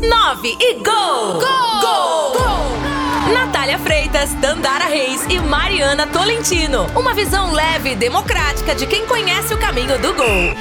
9 0.00 0.56
e 0.60 0.74
gol! 0.74 0.84
Gol! 0.84 1.80
Gol! 1.80 2.32
gol! 2.32 3.34
Natália 3.34 3.76
Freitas, 3.80 4.32
Dandara 4.34 4.84
Reis 4.84 5.24
e 5.28 5.40
Mariana 5.40 6.06
Tolentino. 6.06 6.86
Uma 6.96 7.12
visão 7.14 7.52
leve 7.52 7.90
e 7.90 7.96
democrática 7.96 8.76
de 8.76 8.86
quem 8.86 9.04
conhece 9.06 9.52
o 9.52 9.58
caminho 9.58 9.98
do 9.98 10.14
gol. 10.14 10.54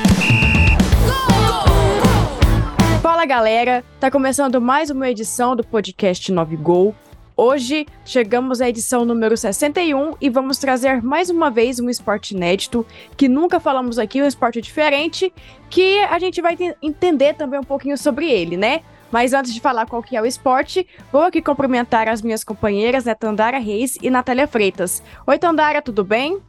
Fala 2.99 3.25
galera, 3.27 3.83
tá 3.99 4.09
começando 4.09 4.59
mais 4.59 4.89
uma 4.89 5.07
edição 5.07 5.55
do 5.55 5.63
podcast 5.63 6.31
9 6.31 6.55
Gol. 6.57 6.95
Hoje 7.35 7.85
chegamos 8.03 8.59
à 8.59 8.67
edição 8.67 9.05
número 9.05 9.37
61 9.37 10.15
e 10.19 10.31
vamos 10.31 10.57
trazer 10.57 11.03
mais 11.03 11.29
uma 11.29 11.51
vez 11.51 11.79
um 11.79 11.87
esporte 11.87 12.33
inédito 12.33 12.83
que 13.15 13.29
nunca 13.29 13.59
falamos 13.59 13.99
aqui, 13.99 14.19
um 14.19 14.25
esporte 14.25 14.59
diferente 14.59 15.31
que 15.69 15.99
a 16.05 16.17
gente 16.17 16.41
vai 16.41 16.57
entender 16.81 17.35
também 17.35 17.59
um 17.59 17.63
pouquinho 17.63 17.95
sobre 17.95 18.27
ele, 18.31 18.57
né? 18.57 18.81
Mas 19.11 19.33
antes 19.33 19.53
de 19.53 19.61
falar 19.61 19.85
qual 19.85 20.03
que 20.03 20.15
é 20.15 20.21
o 20.21 20.25
esporte, 20.25 20.87
vou 21.11 21.21
aqui 21.21 21.41
cumprimentar 21.41 22.07
as 22.07 22.21
minhas 22.21 22.43
companheiras, 22.43 23.05
né, 23.05 23.15
Tandara 23.15 23.57
Reis 23.57 23.97
e 24.01 24.09
Natália 24.09 24.47
Freitas. 24.47 25.01
Oi, 25.25 25.37
Tandara, 25.39 25.81
tudo 25.81 26.03
bem? 26.03 26.39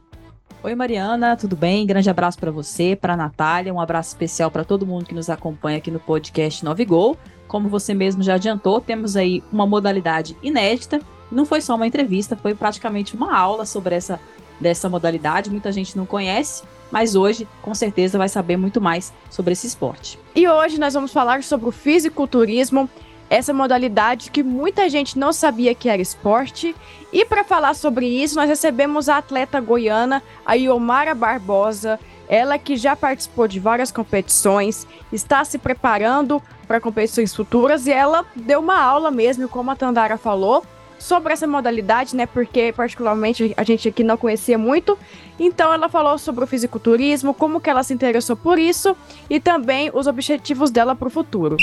Oi, 0.61 0.75
Mariana, 0.75 1.37
tudo 1.37 1.55
bem? 1.55 1.85
Grande 1.85 2.09
abraço 2.09 2.37
para 2.37 2.51
você, 2.51 2.93
para 2.93 3.15
Natália, 3.15 3.73
um 3.73 3.79
abraço 3.79 4.09
especial 4.09 4.51
para 4.51 4.65
todo 4.65 4.85
mundo 4.85 5.05
que 5.05 5.15
nos 5.15 5.29
acompanha 5.29 5.77
aqui 5.77 5.89
no 5.89 6.01
podcast 6.01 6.65
9 6.65 6.83
Gol. 6.83 7.17
Como 7.47 7.69
você 7.69 7.93
mesmo 7.93 8.21
já 8.21 8.33
adiantou, 8.35 8.81
temos 8.81 9.15
aí 9.15 9.41
uma 9.51 9.65
modalidade 9.65 10.35
inédita. 10.43 10.99
Não 11.31 11.45
foi 11.45 11.61
só 11.61 11.75
uma 11.75 11.87
entrevista, 11.87 12.35
foi 12.35 12.53
praticamente 12.53 13.15
uma 13.15 13.35
aula 13.35 13.65
sobre 13.65 13.95
essa 13.95 14.19
dessa 14.59 14.89
modalidade. 14.89 15.49
Muita 15.49 15.71
gente 15.71 15.97
não 15.97 16.05
conhece, 16.05 16.63
mas 16.91 17.15
hoje 17.15 17.47
com 17.61 17.73
certeza 17.73 18.17
vai 18.17 18.27
saber 18.27 18.57
muito 18.57 18.81
mais 18.81 19.13
sobre 19.29 19.53
esse 19.53 19.65
esporte. 19.65 20.18
E 20.35 20.47
hoje 20.47 20.79
nós 20.79 20.93
vamos 20.93 21.11
falar 21.11 21.43
sobre 21.43 21.67
o 21.67 21.71
fisiculturismo, 21.71 22.89
essa 23.29 23.53
modalidade 23.53 24.31
que 24.31 24.41
muita 24.41 24.89
gente 24.89 25.17
não 25.17 25.31
sabia 25.31 25.75
que 25.75 25.89
era 25.89 26.01
esporte. 26.01 26.75
E 27.11 27.25
para 27.25 27.43
falar 27.43 27.73
sobre 27.73 28.07
isso, 28.07 28.35
nós 28.35 28.49
recebemos 28.49 29.09
a 29.09 29.17
atleta 29.17 29.59
goiana, 29.59 30.21
a 30.45 30.53
Iomara 30.53 31.13
Barbosa, 31.13 31.99
ela 32.27 32.59
que 32.59 32.77
já 32.77 32.95
participou 32.95 33.47
de 33.47 33.59
várias 33.59 33.91
competições, 33.91 34.87
está 35.11 35.43
se 35.43 35.57
preparando 35.57 36.41
para 36.67 36.79
competições 36.79 37.35
futuras 37.35 37.87
e 37.87 37.91
ela 37.91 38.23
deu 38.35 38.59
uma 38.59 38.79
aula 38.79 39.09
mesmo, 39.09 39.49
como 39.49 39.71
a 39.71 39.75
Tandara 39.75 40.15
falou, 40.15 40.63
sobre 40.99 41.33
essa 41.33 41.47
modalidade, 41.47 42.15
né? 42.15 42.25
Porque 42.25 42.73
particularmente 42.73 43.53
a 43.57 43.63
gente 43.63 43.87
aqui 43.87 44.03
não 44.03 44.17
conhecia 44.17 44.57
muito. 44.57 44.97
Então 45.39 45.73
ela 45.73 45.89
falou 45.89 46.17
sobre 46.17 46.43
o 46.43 46.47
fisiculturismo, 46.47 47.33
como 47.33 47.59
que 47.59 47.69
ela 47.69 47.81
se 47.81 47.93
interessou 47.93 48.35
por 48.35 48.59
isso 48.59 48.95
e 49.29 49.39
também 49.39 49.89
os 49.93 50.05
objetivos 50.05 50.69
dela 50.69 50.95
para 50.95 51.07
o 51.07 51.11
futuro. 51.11 51.57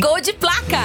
Gol 0.00 0.20
de 0.20 0.32
placa! 0.32 0.80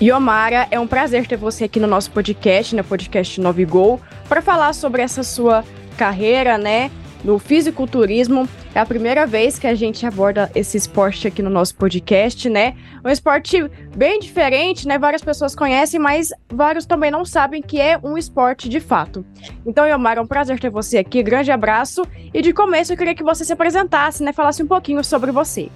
Yomara, 0.00 0.68
é 0.70 0.78
um 0.78 0.86
prazer 0.86 1.26
ter 1.26 1.36
você 1.36 1.64
aqui 1.64 1.80
no 1.80 1.86
nosso 1.88 2.10
podcast, 2.12 2.74
no 2.74 2.84
podcast 2.84 3.40
9 3.40 3.64
Gol, 3.64 4.00
para 4.28 4.40
falar 4.40 4.72
sobre 4.72 5.02
essa 5.02 5.24
sua 5.24 5.64
carreira, 5.96 6.56
né, 6.56 6.88
no 7.24 7.38
fisiculturismo. 7.38 8.48
É 8.74 8.80
a 8.80 8.86
primeira 8.86 9.26
vez 9.26 9.58
que 9.58 9.66
a 9.66 9.74
gente 9.74 10.06
aborda 10.06 10.50
esse 10.54 10.76
esporte 10.76 11.26
aqui 11.26 11.42
no 11.42 11.50
nosso 11.50 11.76
podcast, 11.76 12.48
né? 12.48 12.76
Um 13.04 13.08
esporte 13.08 13.68
bem 13.96 14.20
diferente, 14.20 14.86
né? 14.86 14.98
Várias 14.98 15.22
pessoas 15.22 15.54
conhecem, 15.54 15.98
mas 15.98 16.30
vários 16.48 16.86
também 16.86 17.10
não 17.10 17.24
sabem 17.24 17.62
que 17.62 17.80
é 17.80 17.98
um 18.02 18.16
esporte 18.16 18.68
de 18.68 18.80
fato. 18.80 19.24
Então, 19.66 19.86
Yomar, 19.86 20.18
é 20.18 20.20
um 20.20 20.26
prazer 20.26 20.58
ter 20.60 20.70
você 20.70 20.98
aqui. 20.98 21.22
Grande 21.22 21.50
abraço. 21.50 22.02
E 22.32 22.40
de 22.40 22.52
começo, 22.52 22.92
eu 22.92 22.96
queria 22.96 23.14
que 23.14 23.24
você 23.24 23.44
se 23.44 23.52
apresentasse, 23.52 24.22
né? 24.22 24.32
Falasse 24.32 24.62
um 24.62 24.68
pouquinho 24.68 25.02
sobre 25.02 25.32
você. 25.32 25.68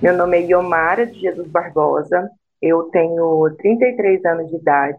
Meu 0.00 0.16
nome 0.16 0.38
é 0.38 0.42
Yomara 0.42 1.06
de 1.06 1.20
Jesus 1.20 1.48
Barbosa. 1.48 2.28
Eu 2.60 2.84
tenho 2.84 3.48
33 3.58 4.24
anos 4.24 4.50
de 4.50 4.56
idade. 4.56 4.98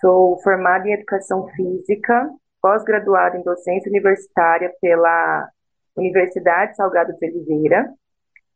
Sou 0.00 0.38
formada 0.42 0.86
em 0.88 0.92
Educação 0.92 1.46
Física 1.48 2.30
pós-graduado 2.66 3.36
em 3.36 3.44
docência 3.44 3.88
universitária 3.88 4.72
pela 4.80 5.48
Universidade 5.96 6.74
Salgado 6.74 7.12
de 7.16 7.26
Oliveira, 7.26 7.88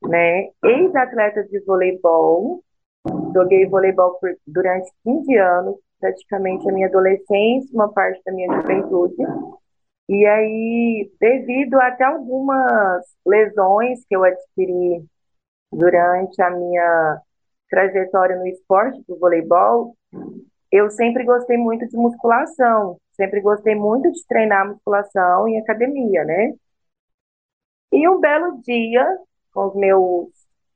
né? 0.03 0.48
Ex-atleta 0.65 1.44
de 1.44 1.60
voleibol, 1.60 2.60
joguei 3.32 3.66
voleibol 3.66 4.19
por, 4.19 4.34
durante 4.44 4.91
15 5.04 5.37
anos, 5.37 5.76
praticamente 6.00 6.69
a 6.69 6.72
minha 6.72 6.88
adolescência, 6.88 7.71
uma 7.72 7.93
parte 7.93 8.21
da 8.26 8.32
minha 8.32 8.53
juventude. 8.53 9.15
E 10.09 10.27
aí, 10.27 11.09
devido 11.21 11.81
até 11.81 12.03
algumas 12.03 13.04
lesões 13.25 14.04
que 14.09 14.16
eu 14.16 14.25
adquiri 14.25 15.04
durante 15.71 16.42
a 16.42 16.50
minha 16.50 17.21
trajetória 17.71 18.34
no 18.34 18.47
esporte 18.48 19.00
do 19.06 19.16
voleibol, 19.21 19.94
eu 20.72 20.91
sempre 20.91 21.22
gostei 21.22 21.56
muito 21.56 21.87
de 21.87 21.97
musculação. 21.97 22.98
Sempre 23.20 23.42
gostei 23.42 23.75
muito 23.75 24.10
de 24.10 24.26
treinar 24.26 24.66
musculação 24.66 25.47
em 25.47 25.58
academia, 25.60 26.25
né? 26.25 26.54
E 27.92 28.08
um 28.08 28.19
belo 28.19 28.62
dia, 28.62 29.04
com 29.53 29.66
os 29.69 29.75
meus 29.76 30.31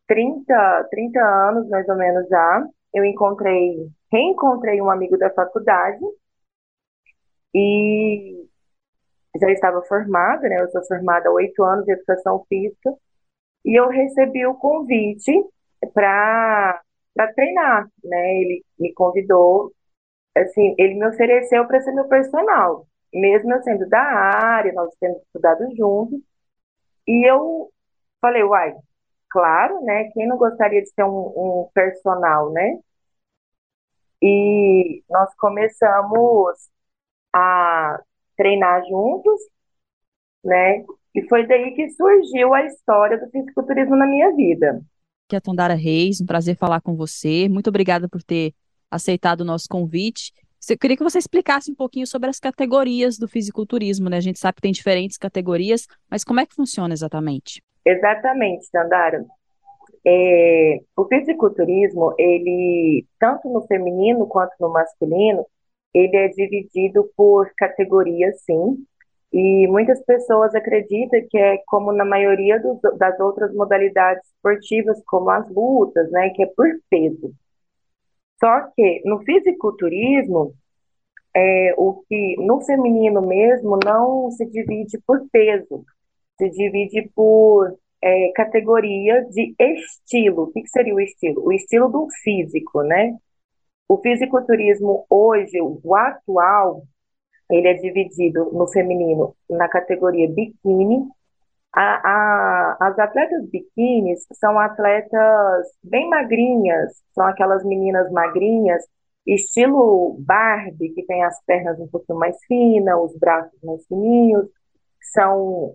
30, 0.07 0.87
30 0.91 1.21
anos 1.21 1.67
mais 1.71 1.89
ou 1.89 1.97
menos 1.97 2.29
já, 2.29 2.67
eu 2.93 3.03
encontrei, 3.03 3.89
reencontrei 4.13 4.79
um 4.83 4.91
amigo 4.91 5.17
da 5.17 5.31
faculdade 5.31 6.05
e 7.55 8.47
já 9.41 9.51
estava 9.51 9.83
formada, 9.83 10.49
né? 10.49 10.61
Eu 10.61 10.71
sou 10.71 10.85
formada 10.87 11.29
há 11.29 11.33
oito 11.33 11.63
anos 11.65 11.87
de 11.87 11.93
educação 11.93 12.45
física 12.49 12.93
e 13.65 13.79
eu 13.79 13.89
recebi 13.89 14.47
o 14.47 14.55
convite 14.57 15.33
para 15.95 16.83
para 17.15 17.33
treinar, 17.35 17.89
né? 18.05 18.35
Ele 18.43 18.65
me 18.79 18.93
convidou 18.95 19.73
assim, 20.37 20.75
ele 20.79 20.95
me 20.95 21.07
ofereceu 21.07 21.67
para 21.67 21.81
ser 21.81 21.93
meu 21.93 22.09
personal, 22.09 22.87
mesmo 23.13 23.53
eu 23.53 23.63
sendo 23.63 23.89
da 23.89 24.01
área, 24.01 24.73
nós 24.73 24.93
temos 25.01 25.23
estudado 25.23 25.65
juntos, 25.77 26.21
e 27.07 27.29
eu 27.29 27.71
falei, 28.21 28.43
uai, 28.43 28.75
claro, 29.31 29.81
né, 29.83 30.11
quem 30.13 30.27
não 30.27 30.37
gostaria 30.37 30.83
de 30.83 30.93
ter 30.95 31.05
um, 31.05 31.09
um 31.09 31.69
personal, 31.75 32.51
né? 32.53 32.79
E 34.23 35.03
nós 35.11 35.35
começamos 35.37 36.57
a 37.33 38.01
treinar 38.37 38.83
juntos, 38.89 39.39
né? 40.43 40.85
E 41.15 41.23
foi 41.29 41.47
daí 41.47 41.75
que 41.75 41.91
surgiu 41.91 42.55
a 42.55 42.65
história 42.65 43.19
do 43.19 43.31
fisiculturismo 43.31 43.95
na 43.97 44.07
minha 44.07 44.35
vida. 44.35 44.81
Aqui 45.27 45.37
é 45.37 45.39
a 45.39 45.41
Tondara 45.41 45.75
Reis, 45.75 46.21
um 46.21 46.27
prazer 46.27 46.57
falar 46.57 46.81
com 46.81 46.97
você. 46.97 47.49
Muito 47.49 47.69
obrigada 47.69 48.09
por 48.09 48.23
ter 48.23 48.55
aceitado 48.95 49.41
o 49.41 49.45
nosso 49.45 49.67
convite. 49.69 50.33
Eu 50.71 50.79
queria 50.79 50.97
que 50.97 51.03
você 51.03 51.19
explicasse 51.19 51.71
um 51.71 51.75
pouquinho 51.75 52.07
sobre 52.07 52.31
as 52.31 52.41
categorias 52.41 53.19
do 53.19 53.29
fisiculturismo, 53.29 54.09
né? 54.09 54.17
A 54.17 54.21
gente 54.21 54.39
sabe 54.39 54.57
que 54.57 54.63
tem 54.63 54.73
diferentes 54.73 55.19
categorias, 55.19 55.87
mas 56.11 56.25
como 56.25 56.41
é 56.41 56.47
que 56.47 56.55
funciona 56.55 56.95
exatamente? 56.95 57.63
Exatamente, 57.85 58.65
Sandara. 58.67 59.25
É, 60.07 60.81
o 60.97 61.05
fisiculturismo, 61.07 62.15
ele, 62.19 63.07
tanto 63.19 63.49
no 63.49 63.67
feminino 63.67 64.27
quanto 64.27 64.53
no 64.59 64.71
masculino, 64.71 65.45
ele 65.93 66.17
é 66.17 66.29
dividido 66.29 67.11
por 67.17 67.51
categorias, 67.57 68.41
sim. 68.43 68.85
E 69.33 69.67
muitas 69.69 70.03
pessoas 70.05 70.55
acreditam 70.55 71.21
que 71.29 71.37
é 71.37 71.59
como 71.67 71.93
na 71.93 72.05
maioria 72.05 72.63
das 72.97 73.19
outras 73.21 73.53
modalidades 73.55 74.25
esportivas, 74.29 75.03
como 75.07 75.29
as 75.29 75.49
lutas, 75.51 76.11
né, 76.11 76.31
que 76.31 76.43
é 76.43 76.47
por 76.47 76.69
peso. 76.89 77.33
Só 78.39 78.69
que 78.75 79.03
no 79.05 79.21
fisiculturismo, 79.21 80.55
é, 81.35 81.75
o 81.77 82.03
que 82.09 82.37
no 82.39 82.61
feminino 82.61 83.21
mesmo 83.23 83.79
não 83.85 84.31
se 84.31 84.47
divide 84.47 84.99
por 85.07 85.29
peso, 85.31 85.85
se 86.39 86.49
divide 86.51 87.11
por 87.15 87.77
é, 88.03 88.33
categoria 88.35 89.25
de 89.25 89.55
estilo. 89.59 90.45
O 90.45 90.53
que, 90.53 90.63
que 90.63 90.69
seria 90.69 90.95
o 90.95 91.01
estilo? 91.01 91.45
O 91.45 91.53
estilo 91.53 91.89
do 91.89 92.09
físico, 92.23 92.83
né? 92.83 93.17
O 93.89 93.99
fisiculturismo 93.99 95.07
hoje, 95.09 95.59
o 95.61 95.95
atual, 95.95 96.83
ele 97.51 97.69
é 97.69 97.75
dividido 97.75 98.51
no 98.53 98.67
feminino 98.69 99.35
na 99.49 99.69
categoria 99.69 100.29
biquíni, 100.29 101.07
a, 101.75 102.01
a, 102.05 102.77
as 102.89 102.99
atletas 102.99 103.49
biquínis 103.51 104.25
são 104.35 104.59
atletas 104.59 105.67
bem 105.83 106.09
magrinhas, 106.09 106.93
são 107.13 107.27
aquelas 107.27 107.65
meninas 107.65 108.11
magrinhas, 108.13 108.85
estilo 109.27 110.17
Barbie, 110.21 110.91
que 110.91 111.05
tem 111.05 111.25
as 111.25 111.43
pernas 111.45 111.81
um 111.81 111.89
pouquinho 111.89 112.19
mais 112.19 112.37
finas, 112.47 112.99
os 113.01 113.19
braços 113.19 113.59
mais 113.63 113.85
fininhos, 113.87 114.47
são, 115.13 115.75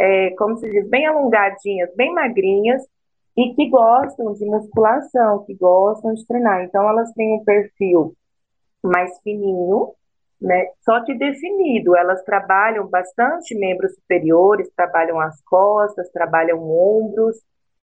é, 0.00 0.30
como 0.30 0.56
se 0.56 0.68
diz, 0.68 0.88
bem 0.88 1.06
alongadinhas, 1.06 1.94
bem 1.94 2.12
magrinhas, 2.12 2.82
e 3.36 3.54
que 3.54 3.68
gostam 3.70 4.32
de 4.34 4.44
musculação, 4.44 5.44
que 5.44 5.54
gostam 5.54 6.14
de 6.14 6.26
treinar. 6.26 6.64
Então, 6.64 6.88
elas 6.88 7.12
têm 7.12 7.34
um 7.34 7.44
perfil 7.44 8.14
mais 8.82 9.18
fininho, 9.20 9.94
né? 10.42 10.66
Só 10.82 11.04
que 11.04 11.14
definido, 11.14 11.96
elas 11.96 12.22
trabalham 12.24 12.86
bastante 12.88 13.54
membros 13.58 13.94
superiores, 13.94 14.70
trabalham 14.76 15.20
as 15.20 15.40
costas, 15.42 16.10
trabalham 16.10 16.58
ombros, 16.60 17.36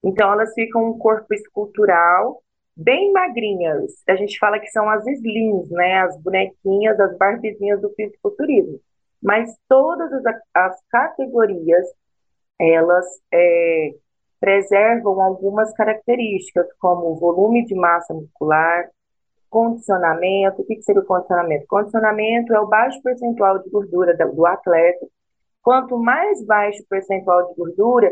Então 0.04 0.32
elas 0.32 0.54
ficam 0.54 0.86
um 0.92 0.98
corpo 1.00 1.34
escultural 1.34 2.42
bem 2.78 3.12
magrinhas. 3.14 3.94
A 4.08 4.16
gente 4.16 4.38
fala 4.40 4.60
que 4.60 4.68
são 4.70 4.90
as 4.90 5.06
slims, 5.08 5.70
né? 5.72 6.02
As 6.02 6.18
bonequinhas, 6.22 7.00
as 7.00 7.18
barbizinhas 7.18 7.82
do 7.82 7.90
fisiculturismo. 7.96 8.80
Mas 9.22 9.56
todas 9.68 10.12
as, 10.14 10.26
as 10.54 10.80
categorias, 10.90 11.86
elas 12.60 13.06
é, 13.34 13.92
preservam 14.40 15.22
algumas 15.22 15.74
características, 15.74 16.68
como 16.80 17.16
volume 17.16 17.66
de 17.66 17.76
massa 17.76 18.14
muscular, 18.14 18.90
condicionamento. 19.56 20.62
O 20.62 20.66
que, 20.66 20.82
seria 20.82 21.02
o 21.02 21.06
condicionamento? 21.06 21.66
Condicionamento 21.68 22.54
é 22.54 22.60
o 22.60 22.68
baixo 22.68 23.02
percentual 23.02 23.60
de 23.60 23.70
gordura 23.70 24.14
do 24.14 24.46
atleta. 24.46 25.08
Quanto 25.64 25.98
mais 25.98 26.46
baixo 26.46 26.84
o 26.84 26.88
percentual 26.88 27.48
de 27.48 27.56
gordura, 27.56 28.12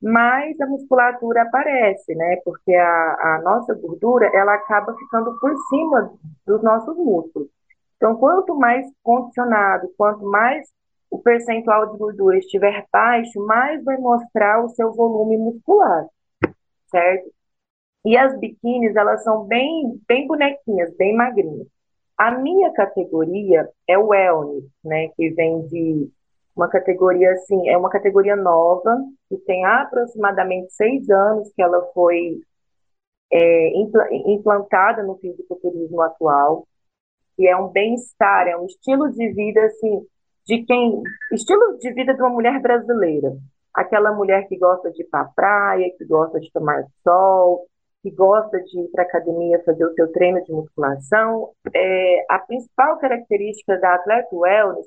mais 0.00 0.58
a 0.60 0.66
musculatura 0.66 1.42
aparece, 1.42 2.14
né? 2.14 2.36
Porque 2.44 2.72
a, 2.72 2.86
a 2.86 3.42
nossa 3.42 3.74
gordura, 3.74 4.30
ela 4.32 4.54
acaba 4.54 4.94
ficando 4.96 5.36
por 5.40 5.52
cima 5.68 6.12
dos 6.46 6.62
nossos 6.62 6.96
músculos. 6.96 7.48
Então, 7.96 8.14
quanto 8.14 8.54
mais 8.54 8.86
condicionado, 9.02 9.90
quanto 9.96 10.24
mais 10.24 10.68
o 11.10 11.18
percentual 11.18 11.90
de 11.90 11.98
gordura 11.98 12.38
estiver 12.38 12.86
baixo, 12.92 13.44
mais 13.46 13.82
vai 13.82 13.96
mostrar 13.96 14.64
o 14.64 14.68
seu 14.70 14.92
volume 14.92 15.38
muscular, 15.38 16.06
certo? 16.88 17.30
E 18.04 18.16
as 18.16 18.38
biquínis, 18.38 18.94
elas 18.96 19.22
são 19.22 19.44
bem, 19.46 20.00
bem 20.06 20.26
bonequinhas, 20.26 20.94
bem 20.96 21.14
magrinhas. 21.14 21.66
A 22.18 22.30
minha 22.32 22.72
categoria 22.72 23.68
é 23.88 23.98
o 23.98 24.08
wellness, 24.08 24.64
né, 24.84 25.08
que 25.16 25.30
vem 25.30 25.66
de 25.66 26.10
uma 26.54 26.68
categoria 26.68 27.32
assim, 27.32 27.68
é 27.68 27.76
uma 27.76 27.90
categoria 27.90 28.36
nova, 28.36 28.96
que 29.28 29.36
tem 29.38 29.64
aproximadamente 29.64 30.72
seis 30.72 31.08
anos 31.10 31.50
que 31.54 31.62
ela 31.62 31.82
foi 31.92 32.40
é, 33.32 33.72
implantada 34.26 35.02
no 35.02 35.16
fisiculturismo 35.16 36.00
atual, 36.02 36.68
que 37.36 37.48
é 37.48 37.56
um 37.56 37.68
bem-estar, 37.68 38.46
é 38.46 38.56
um 38.56 38.66
estilo 38.66 39.10
de 39.10 39.32
vida 39.32 39.64
assim, 39.64 40.06
de 40.46 40.64
quem, 40.64 41.02
estilo 41.32 41.78
de 41.78 41.92
vida 41.92 42.14
de 42.14 42.20
uma 42.22 42.30
mulher 42.30 42.60
brasileira, 42.60 43.36
aquela 43.74 44.12
mulher 44.12 44.46
que 44.46 44.56
gosta 44.56 44.92
de 44.92 45.02
ir 45.02 45.06
para 45.06 45.22
a 45.22 45.28
praia, 45.34 45.90
que 45.98 46.04
gosta 46.04 46.38
de 46.38 46.52
tomar 46.52 46.84
sol, 47.02 47.66
que 48.04 48.10
gosta 48.10 48.60
de 48.60 48.80
ir 48.80 48.88
para 48.90 49.02
a 49.02 49.06
academia 49.06 49.62
fazer 49.64 49.82
o 49.82 49.94
seu 49.94 50.12
treino 50.12 50.44
de 50.44 50.52
musculação, 50.52 51.48
é, 51.74 52.26
a 52.28 52.38
principal 52.38 52.98
característica 52.98 53.78
da 53.78 53.94
atleta 53.94 54.28
wellness 54.30 54.86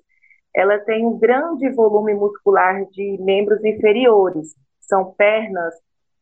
ela 0.55 0.77
tem 0.79 1.03
um 1.03 1.17
grande 1.17 1.67
volume 1.71 2.13
muscular 2.13 2.85
de 2.91 3.17
membros 3.19 3.63
inferiores, 3.65 4.55
são 4.81 5.13
pernas 5.13 5.73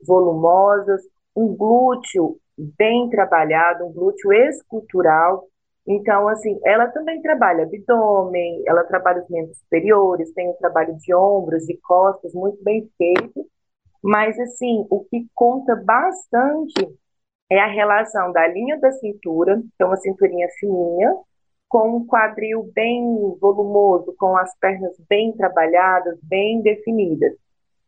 volumosas, 0.05 1.01
um 1.35 1.53
glúteo 1.53 2.37
bem 2.57 3.09
trabalhado, 3.09 3.85
um 3.85 3.91
glúteo 3.91 4.31
escultural. 4.31 5.45
Então, 5.85 6.29
assim, 6.29 6.57
ela 6.63 6.87
também 6.87 7.21
trabalha 7.21 7.63
abdômen, 7.63 8.63
ela 8.65 8.85
trabalha 8.85 9.21
os 9.21 9.29
membros 9.29 9.57
superiores, 9.57 10.33
tem 10.33 10.49
um 10.49 10.57
trabalho 10.57 10.95
de 10.95 11.13
ombros, 11.13 11.65
de 11.65 11.77
costas 11.77 12.33
muito 12.33 12.63
bem 12.63 12.89
feito. 12.97 13.45
Mas, 14.05 14.37
assim, 14.39 14.85
o 14.91 15.03
que 15.05 15.25
conta 15.33 15.75
bastante 15.75 16.95
é 17.49 17.59
a 17.59 17.65
relação 17.65 18.31
da 18.31 18.45
linha 18.45 18.79
da 18.79 18.91
cintura, 18.91 19.59
que 19.59 19.83
é 19.83 19.85
uma 19.85 19.97
cinturinha 19.97 20.47
fininha, 20.59 21.11
com 21.67 21.97
um 21.97 22.05
quadril 22.05 22.71
bem 22.75 23.03
volumoso, 23.41 24.13
com 24.19 24.37
as 24.37 24.55
pernas 24.59 24.95
bem 25.09 25.31
trabalhadas, 25.31 26.19
bem 26.21 26.61
definidas. 26.61 27.33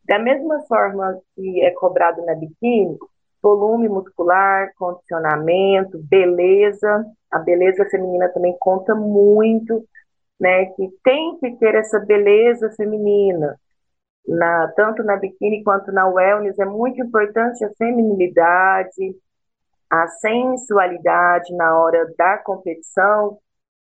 Da 0.06 0.18
mesma 0.18 0.60
forma 0.62 1.22
que 1.36 1.62
é 1.64 1.70
cobrado 1.70 2.26
na 2.26 2.34
biquíni, 2.34 2.98
volume 3.40 3.88
muscular, 3.88 4.74
condicionamento, 4.76 6.00
beleza. 6.00 7.06
A 7.30 7.38
beleza 7.38 7.86
feminina 7.92 8.28
também 8.30 8.58
conta 8.60 8.96
muito, 8.96 9.86
né? 10.40 10.66
Que 10.66 10.90
tem 11.04 11.38
que 11.38 11.52
ter 11.58 11.76
essa 11.76 12.00
beleza 12.00 12.72
feminina. 12.72 13.56
Na, 14.28 14.68
tanto 14.76 15.04
na 15.04 15.16
biquíni 15.16 15.64
quanto 15.64 15.92
na 15.92 16.08
wellness, 16.08 16.60
é 16.60 16.66
muito 16.66 17.02
importante 17.02 17.64
a 17.64 17.72
feminilidade, 17.78 19.16
a 19.90 20.08
sensualidade 20.08 21.56
na 21.56 21.78
hora 21.80 22.06
da 22.18 22.38
competição, 22.40 23.40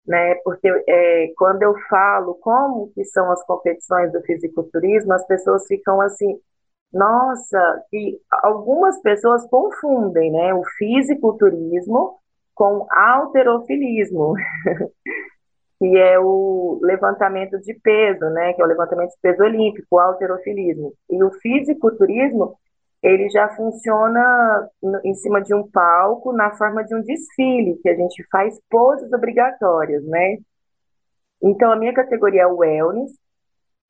né? 0.07 0.35
Porque 0.43 0.67
é, 0.87 1.33
quando 1.37 1.63
eu 1.63 1.75
falo 1.89 2.35
como 2.35 2.91
que 2.93 3.03
são 3.05 3.31
as 3.31 3.43
competições 3.45 4.11
do 4.11 4.21
fisiculturismo, 4.21 5.13
as 5.13 5.25
pessoas 5.25 5.65
ficam 5.67 5.99
assim, 6.01 6.39
nossa, 6.93 7.83
que 7.89 8.19
algumas 8.43 9.01
pessoas 9.01 9.45
confundem, 9.49 10.31
né? 10.31 10.53
O 10.53 10.63
fisiculturismo 10.77 12.19
com 12.53 12.87
alterofilismo, 12.89 14.33
que 15.79 15.97
é 15.97 16.19
o 16.19 16.79
levantamento 16.81 17.59
de 17.59 17.73
peso, 17.73 18.25
né? 18.29 18.53
Que 18.53 18.61
é 18.61 18.65
o 18.65 18.67
levantamento 18.67 19.09
de 19.09 19.17
peso 19.21 19.43
olímpico, 19.43 19.87
o 19.91 19.99
alterofilismo. 19.99 20.93
E 21.09 21.23
o 21.23 21.31
fisiculturismo 21.41 22.57
ele 23.03 23.29
já 23.29 23.49
funciona 23.49 24.67
em 25.03 25.13
cima 25.15 25.41
de 25.41 25.53
um 25.53 25.69
palco, 25.69 26.33
na 26.33 26.55
forma 26.55 26.83
de 26.83 26.95
um 26.95 27.01
desfile, 27.01 27.77
que 27.83 27.89
a 27.89 27.95
gente 27.95 28.25
faz 28.31 28.59
poses 28.69 29.11
obrigatórias, 29.13 30.03
né? 30.05 30.37
Então, 31.43 31.71
a 31.71 31.75
minha 31.75 31.93
categoria 31.93 32.43
é 32.43 32.47
o 32.47 32.57
wellness, 32.57 33.11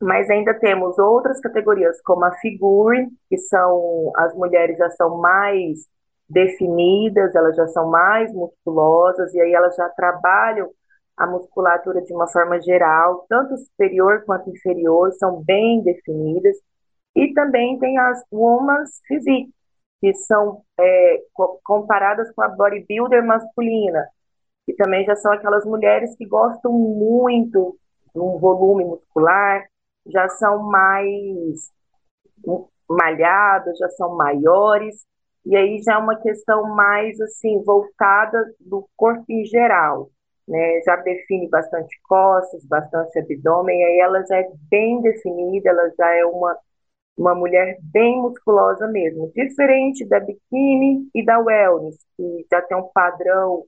mas 0.01 0.29
ainda 0.29 0.53
temos 0.53 0.99
outras 0.99 1.39
categorias, 1.39 2.01
como 2.01 2.25
a 2.25 2.31
figure, 2.33 3.07
que 3.29 3.37
são, 3.37 4.11
as 4.17 4.35
mulheres 4.35 4.77
já 4.77 4.89
são 4.91 5.17
mais 5.19 5.87
definidas, 6.29 7.33
elas 7.35 7.55
já 7.55 7.67
são 7.67 7.89
mais 7.89 8.33
musculosas, 8.33 9.33
e 9.33 9.39
aí 9.39 9.53
elas 9.53 9.75
já 9.75 9.87
trabalham 9.89 10.69
a 11.17 11.25
musculatura 11.27 12.01
de 12.01 12.13
uma 12.13 12.27
forma 12.27 12.59
geral, 12.61 13.25
tanto 13.29 13.57
superior 13.57 14.23
quanto 14.25 14.49
inferior, 14.49 15.11
são 15.13 15.41
bem 15.43 15.81
definidas. 15.81 16.57
E 17.15 17.33
também 17.33 17.79
tem 17.79 17.97
as 17.97 18.23
Women's 18.31 19.01
Physique, 19.07 19.53
que 20.01 20.13
são 20.13 20.61
é, 20.79 21.23
comparadas 21.63 22.31
com 22.33 22.41
a 22.41 22.49
bodybuilder 22.49 23.25
masculina, 23.25 24.05
que 24.65 24.73
também 24.73 25.05
já 25.05 25.15
são 25.15 25.31
aquelas 25.31 25.65
mulheres 25.65 26.15
que 26.17 26.25
gostam 26.25 26.71
muito 26.71 27.77
de 28.13 28.19
um 28.19 28.37
volume 28.37 28.83
muscular, 28.83 29.63
já 30.05 30.27
são 30.29 30.63
mais 30.63 31.71
malhadas, 32.89 33.77
já 33.77 33.89
são 33.89 34.15
maiores, 34.15 35.05
e 35.45 35.55
aí 35.55 35.81
já 35.81 35.93
é 35.93 35.97
uma 35.97 36.15
questão 36.15 36.63
mais 36.75 37.19
assim 37.21 37.63
voltada 37.63 38.37
do 38.59 38.87
corpo 38.95 39.25
em 39.29 39.45
geral, 39.45 40.09
né? 40.47 40.81
Já 40.85 40.95
define 40.97 41.49
bastante 41.49 41.99
costas, 42.03 42.65
bastante 42.65 43.19
abdômen, 43.19 43.83
aí 43.83 43.99
ela 43.99 44.23
já 44.25 44.37
é 44.37 44.47
bem 44.69 45.01
definida, 45.01 45.69
ela 45.69 45.91
já 45.97 46.15
é 46.15 46.25
uma 46.25 46.57
uma 47.17 47.33
mulher 47.33 47.77
bem 47.81 48.21
musculosa 48.21 48.87
mesmo, 48.87 49.31
diferente 49.33 50.05
da 50.05 50.19
biquíni 50.19 51.07
e 51.15 51.23
da 51.23 51.39
wellness, 51.39 51.97
que 52.17 52.45
já 52.51 52.61
tem 52.61 52.77
um 52.77 52.89
padrão 52.93 53.63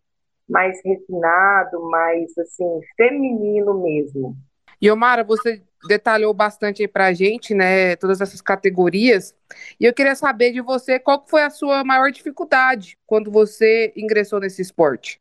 mais 0.47 0.79
refinado, 0.83 1.81
mais 1.89 2.37
assim, 2.37 2.79
feminino 2.95 3.81
mesmo. 3.81 4.35
E 4.81 4.91
Omara, 4.91 5.23
você 5.23 5.61
detalhou 5.87 6.33
bastante 6.33 6.81
aí 6.81 6.87
pra 6.87 7.13
gente, 7.13 7.53
né, 7.53 7.95
todas 7.95 8.21
essas 8.21 8.41
categorias, 8.41 9.35
e 9.79 9.85
eu 9.85 9.93
queria 9.93 10.15
saber 10.15 10.51
de 10.51 10.61
você 10.61 10.99
qual 10.99 11.23
foi 11.27 11.43
a 11.43 11.49
sua 11.49 11.83
maior 11.83 12.11
dificuldade 12.11 12.97
quando 13.05 13.31
você 13.31 13.91
ingressou 13.95 14.39
nesse 14.39 14.61
esporte. 14.61 15.19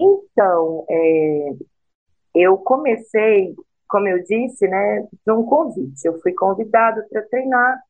Então, 0.00 0.86
é, 0.88 1.50
eu 2.34 2.58
comecei 2.58 3.54
como 3.88 4.06
eu 4.06 4.22
disse, 4.22 4.68
né, 4.68 5.08
de 5.26 5.32
um 5.32 5.44
convite. 5.44 6.06
Eu 6.06 6.20
fui 6.20 6.32
convidada 6.34 7.04
para 7.10 7.22
treinar 7.28 7.80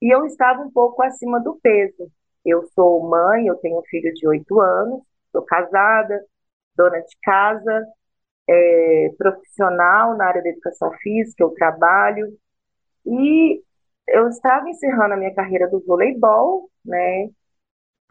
e 0.00 0.14
eu 0.14 0.24
estava 0.26 0.62
um 0.62 0.70
pouco 0.70 1.02
acima 1.02 1.40
do 1.40 1.58
peso. 1.60 2.10
Eu 2.44 2.66
sou 2.74 3.02
mãe, 3.08 3.46
eu 3.46 3.56
tenho 3.56 3.78
um 3.78 3.82
filho 3.84 4.12
de 4.14 4.26
oito 4.28 4.60
anos, 4.60 5.02
sou 5.32 5.42
casada, 5.42 6.24
dona 6.76 7.00
de 7.00 7.16
casa, 7.22 7.86
é, 8.48 9.10
profissional 9.18 10.16
na 10.16 10.26
área 10.26 10.42
da 10.42 10.50
educação 10.50 10.92
física, 11.02 11.42
eu 11.42 11.50
trabalho 11.50 12.28
e 13.06 13.62
eu 14.08 14.28
estava 14.28 14.68
encerrando 14.70 15.14
a 15.14 15.16
minha 15.16 15.34
carreira 15.34 15.68
do 15.68 15.80
voleibol, 15.84 16.70
né? 16.84 17.28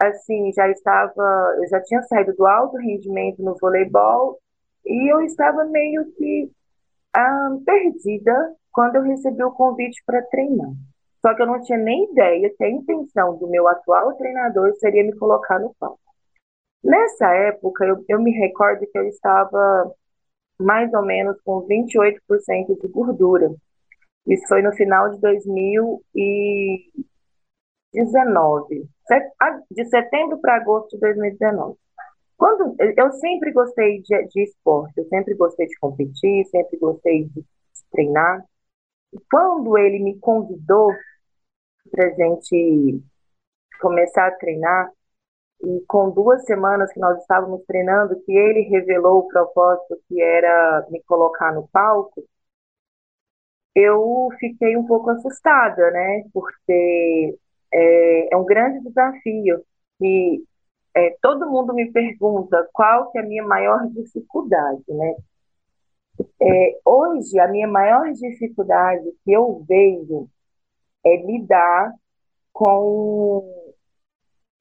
Assim, 0.00 0.52
já 0.52 0.68
estava, 0.68 1.56
eu 1.58 1.68
já 1.68 1.80
tinha 1.82 2.02
saído 2.02 2.34
do 2.34 2.46
alto 2.46 2.76
rendimento 2.76 3.42
no 3.42 3.56
voleibol 3.58 4.38
e 4.86 5.12
eu 5.12 5.20
estava 5.22 5.64
meio 5.64 6.04
que 6.12 6.50
ah, 7.14 7.56
perdida 7.64 8.54
quando 8.70 8.96
eu 8.96 9.02
recebi 9.02 9.42
o 9.42 9.50
convite 9.50 10.02
para 10.06 10.22
treinar. 10.22 10.70
Só 11.20 11.34
que 11.34 11.42
eu 11.42 11.46
não 11.46 11.60
tinha 11.62 11.78
nem 11.78 12.10
ideia 12.10 12.52
que 12.56 12.64
a 12.64 12.70
intenção 12.70 13.36
do 13.38 13.48
meu 13.48 13.66
atual 13.66 14.14
treinador 14.14 14.72
seria 14.76 15.02
me 15.02 15.16
colocar 15.16 15.58
no 15.58 15.74
palco. 15.78 15.98
Nessa 16.82 17.34
época, 17.34 17.84
eu, 17.84 18.04
eu 18.08 18.22
me 18.22 18.30
recordo 18.30 18.86
que 18.86 18.96
eu 18.96 19.06
estava 19.08 19.92
mais 20.58 20.92
ou 20.94 21.04
menos 21.04 21.36
com 21.42 21.66
28% 21.66 22.80
de 22.80 22.88
gordura. 22.88 23.52
Isso 24.26 24.46
foi 24.46 24.62
no 24.62 24.72
final 24.72 25.10
de 25.10 25.20
2000 25.20 26.02
e 26.14 26.90
2019, 27.92 28.88
de 29.70 29.84
setembro 29.86 30.38
para 30.40 30.56
agosto 30.56 30.90
de 30.90 31.00
2019. 31.00 31.76
Quando, 32.36 32.76
eu 32.78 33.12
sempre 33.12 33.52
gostei 33.52 34.00
de, 34.02 34.26
de 34.28 34.42
esporte, 34.44 34.98
eu 34.98 35.08
sempre 35.08 35.34
gostei 35.34 35.66
de 35.66 35.76
competir, 35.78 36.46
sempre 36.46 36.78
gostei 36.78 37.24
de, 37.24 37.44
treinar. 37.90 38.44
Quando 39.30 39.76
ele 39.78 39.98
me 39.98 40.18
convidou 40.18 40.92
para 41.90 42.10
gente 42.10 43.02
começar 43.80 44.28
a 44.28 44.36
treinar, 44.36 44.90
e 45.62 45.84
com 45.88 46.10
duas 46.10 46.44
semanas 46.44 46.92
que 46.92 47.00
nós 47.00 47.18
estávamos 47.20 47.64
treinando, 47.66 48.20
que 48.24 48.32
ele 48.32 48.68
revelou 48.68 49.20
o 49.20 49.28
propósito 49.28 50.00
que 50.08 50.20
era 50.22 50.86
me 50.90 51.02
colocar 51.04 51.52
no 51.52 51.66
palco, 51.68 52.24
eu 53.74 54.28
fiquei 54.38 54.76
um 54.76 54.86
pouco 54.86 55.10
assustada, 55.10 55.90
né? 55.90 56.24
Porque 56.32 57.38
é, 57.72 58.34
é 58.34 58.36
um 58.36 58.44
grande 58.44 58.80
desafio 58.84 59.62
e 60.00 60.42
é, 60.94 61.16
todo 61.22 61.50
mundo 61.50 61.74
me 61.74 61.90
pergunta 61.92 62.68
qual 62.72 63.10
que 63.10 63.18
é 63.18 63.22
a 63.22 63.26
minha 63.26 63.44
maior 63.44 63.86
dificuldade, 63.88 64.82
né? 64.88 65.14
É, 66.40 66.78
hoje, 66.84 67.38
a 67.38 67.46
minha 67.48 67.68
maior 67.68 68.10
dificuldade 68.12 69.04
que 69.24 69.32
eu 69.32 69.64
vejo 69.68 70.28
é 71.04 71.16
lidar 71.24 71.94
com 72.52 73.44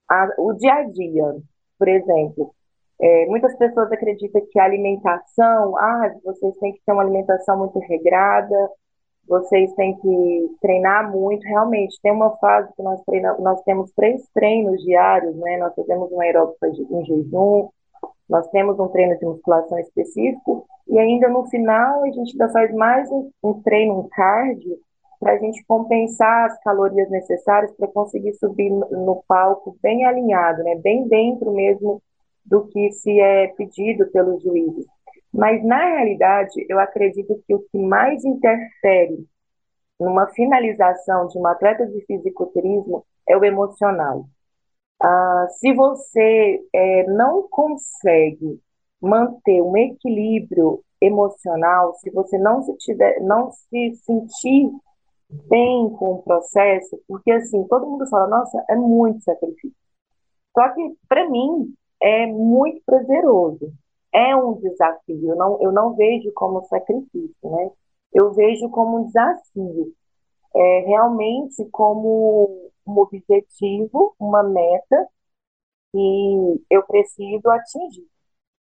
a, 0.09 0.27
o 0.37 0.53
dia 0.53 0.73
a 0.73 0.83
dia. 0.83 1.35
Por 1.79 1.87
exemplo, 1.87 2.55
é, 3.01 3.25
muitas 3.27 3.55
pessoas 3.57 3.91
acreditam 3.91 4.41
que 4.51 4.59
a 4.59 4.65
alimentação, 4.65 5.77
ah, 5.77 6.15
vocês 6.23 6.55
têm 6.57 6.73
que 6.73 6.81
ter 6.85 6.91
uma 6.91 7.03
alimentação 7.03 7.57
muito 7.57 7.79
regrada, 7.79 8.69
vocês 9.27 9.73
têm 9.73 9.95
que 9.97 10.55
treinar 10.61 11.11
muito. 11.11 11.45
Realmente, 11.45 11.99
tem 12.01 12.11
uma 12.11 12.35
fase 12.37 12.73
que 12.75 12.81
nós 12.81 13.01
treinamos, 13.05 13.43
nós 13.43 13.61
temos 13.63 13.91
três 13.91 14.27
treinos 14.33 14.81
diários, 14.83 15.35
né? 15.37 15.57
Nós 15.57 15.75
fazemos 15.75 16.11
um 16.11 16.21
aeróbico 16.21 16.65
em 16.65 17.05
jejum, 17.05 17.69
nós 18.29 18.47
temos 18.49 18.79
um 18.79 18.87
treino 18.87 19.17
de 19.17 19.25
musculação 19.25 19.79
específico, 19.79 20.65
e 20.87 20.97
ainda 20.97 21.29
no 21.29 21.45
final 21.47 22.03
a 22.03 22.11
gente 22.11 22.31
ainda 22.31 22.49
faz 22.51 22.73
mais 22.73 23.09
um, 23.11 23.29
um 23.43 23.61
treino, 23.61 23.99
um 23.99 24.07
cardio, 24.09 24.77
para 25.19 25.33
a 25.33 25.37
gente 25.37 25.63
compensar 25.65 26.45
as 26.45 26.59
calorias 26.61 27.09
necessárias 27.09 27.71
para 27.75 27.87
conseguir 27.87 28.33
subir 28.35 28.69
no 28.69 29.23
palco 29.27 29.75
bem 29.81 30.05
alinhado, 30.05 30.63
né? 30.63 30.75
Bem 30.75 31.07
dentro 31.07 31.51
mesmo 31.51 32.01
do 32.45 32.65
que 32.67 32.91
se 32.91 33.19
é 33.19 33.47
pedido 33.47 34.07
pelos 34.07 34.41
juízes. 34.41 34.85
Mas, 35.33 35.63
na 35.63 35.77
realidade, 35.77 36.65
eu 36.69 36.79
acredito 36.79 37.41
que 37.45 37.53
o 37.53 37.59
que 37.71 37.77
mais 37.77 38.23
interfere 38.23 39.25
numa 39.99 40.27
finalização 40.27 41.27
de 41.27 41.37
uma 41.37 41.51
atleta 41.51 41.85
de 41.85 42.05
fisiculturismo 42.05 43.05
é 43.27 43.35
o 43.35 43.43
emocional. 43.43 44.25
Ah, 45.01 45.47
se 45.59 45.73
você 45.73 46.59
é, 46.73 47.03
não 47.07 47.47
consegue 47.49 48.59
manter 49.01 49.61
um 49.61 49.77
equilíbrio 49.77 50.81
emocional, 50.99 51.93
se 51.95 52.09
você 52.09 52.37
não 52.37 52.63
se 52.63 52.75
tiver, 52.77 53.19
não 53.21 53.51
se 53.51 53.95
sentir 54.03 54.71
bem 55.29 55.89
com 55.91 56.13
o 56.13 56.23
processo, 56.23 56.99
porque 57.07 57.31
assim, 57.31 57.63
todo 57.67 57.85
mundo 57.85 58.07
fala, 58.09 58.27
nossa, 58.27 58.63
é 58.69 58.75
muito 58.75 59.23
sacrifício. 59.23 59.75
Só 60.55 60.69
que 60.73 60.95
para 61.07 61.29
mim 61.29 61.73
é 62.01 62.25
muito 62.27 62.81
prazeroso 62.85 63.71
é 64.13 64.35
um 64.35 64.53
desafio. 64.55 65.31
Eu 65.31 65.35
não, 65.35 65.61
eu 65.61 65.71
não 65.71 65.95
vejo 65.95 66.31
como 66.33 66.63
sacrifício, 66.65 67.35
né? 67.43 67.71
Eu 68.13 68.33
vejo 68.33 68.69
como 68.69 68.99
um 68.99 69.05
desafio. 69.05 69.93
É 70.55 70.79
realmente 70.87 71.65
como 71.71 72.69
um 72.85 72.97
objetivo, 72.99 74.15
uma 74.19 74.43
meta 74.43 75.07
que 75.91 76.65
eu 76.69 76.83
preciso 76.83 77.49
atingir. 77.49 78.07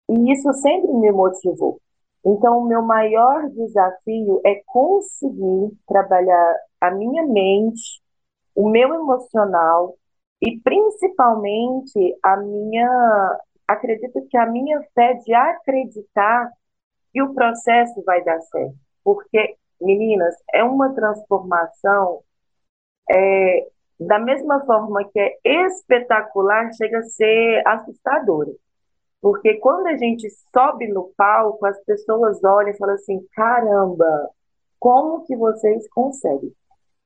E 0.09 0.33
isso 0.33 0.51
sempre 0.53 0.91
me 0.93 1.11
motivou. 1.11 1.79
Então, 2.25 2.59
o 2.59 2.65
meu 2.65 2.81
maior 2.81 3.49
desafio 3.49 4.41
é 4.45 4.61
conseguir 4.65 5.71
trabalhar 5.87 6.55
a 6.81 6.91
minha 6.91 7.25
mente, 7.25 8.01
o 8.55 8.69
meu 8.69 8.93
emocional 8.93 9.95
e 10.41 10.59
principalmente 10.59 12.17
a 12.23 12.37
minha 12.37 13.39
acredito 13.69 14.25
que 14.29 14.37
a 14.37 14.45
minha 14.47 14.81
fé 14.95 15.13
de 15.13 15.33
acreditar 15.33 16.51
que 17.11 17.21
o 17.21 17.33
processo 17.33 18.03
vai 18.03 18.23
dar 18.23 18.39
certo. 18.41 18.75
Porque, 19.03 19.55
meninas, 19.79 20.35
é 20.53 20.63
uma 20.63 20.93
transformação 20.93 22.21
é, 23.09 23.67
da 23.99 24.19
mesma 24.19 24.65
forma 24.65 25.07
que 25.11 25.19
é 25.19 25.37
espetacular, 25.43 26.71
chega 26.73 26.99
a 26.99 27.03
ser 27.03 27.63
assustadora. 27.67 28.51
Porque 29.21 29.55
quando 29.55 29.87
a 29.87 29.97
gente 29.97 30.27
sobe 30.53 30.87
no 30.87 31.11
palco, 31.17 31.65
as 31.65 31.79
pessoas 31.83 32.43
olham 32.43 32.69
e 32.69 32.77
falam 32.77 32.95
assim: 32.95 33.25
caramba, 33.33 34.29
como 34.79 35.25
que 35.25 35.35
vocês 35.35 35.87
conseguem? 35.89 36.53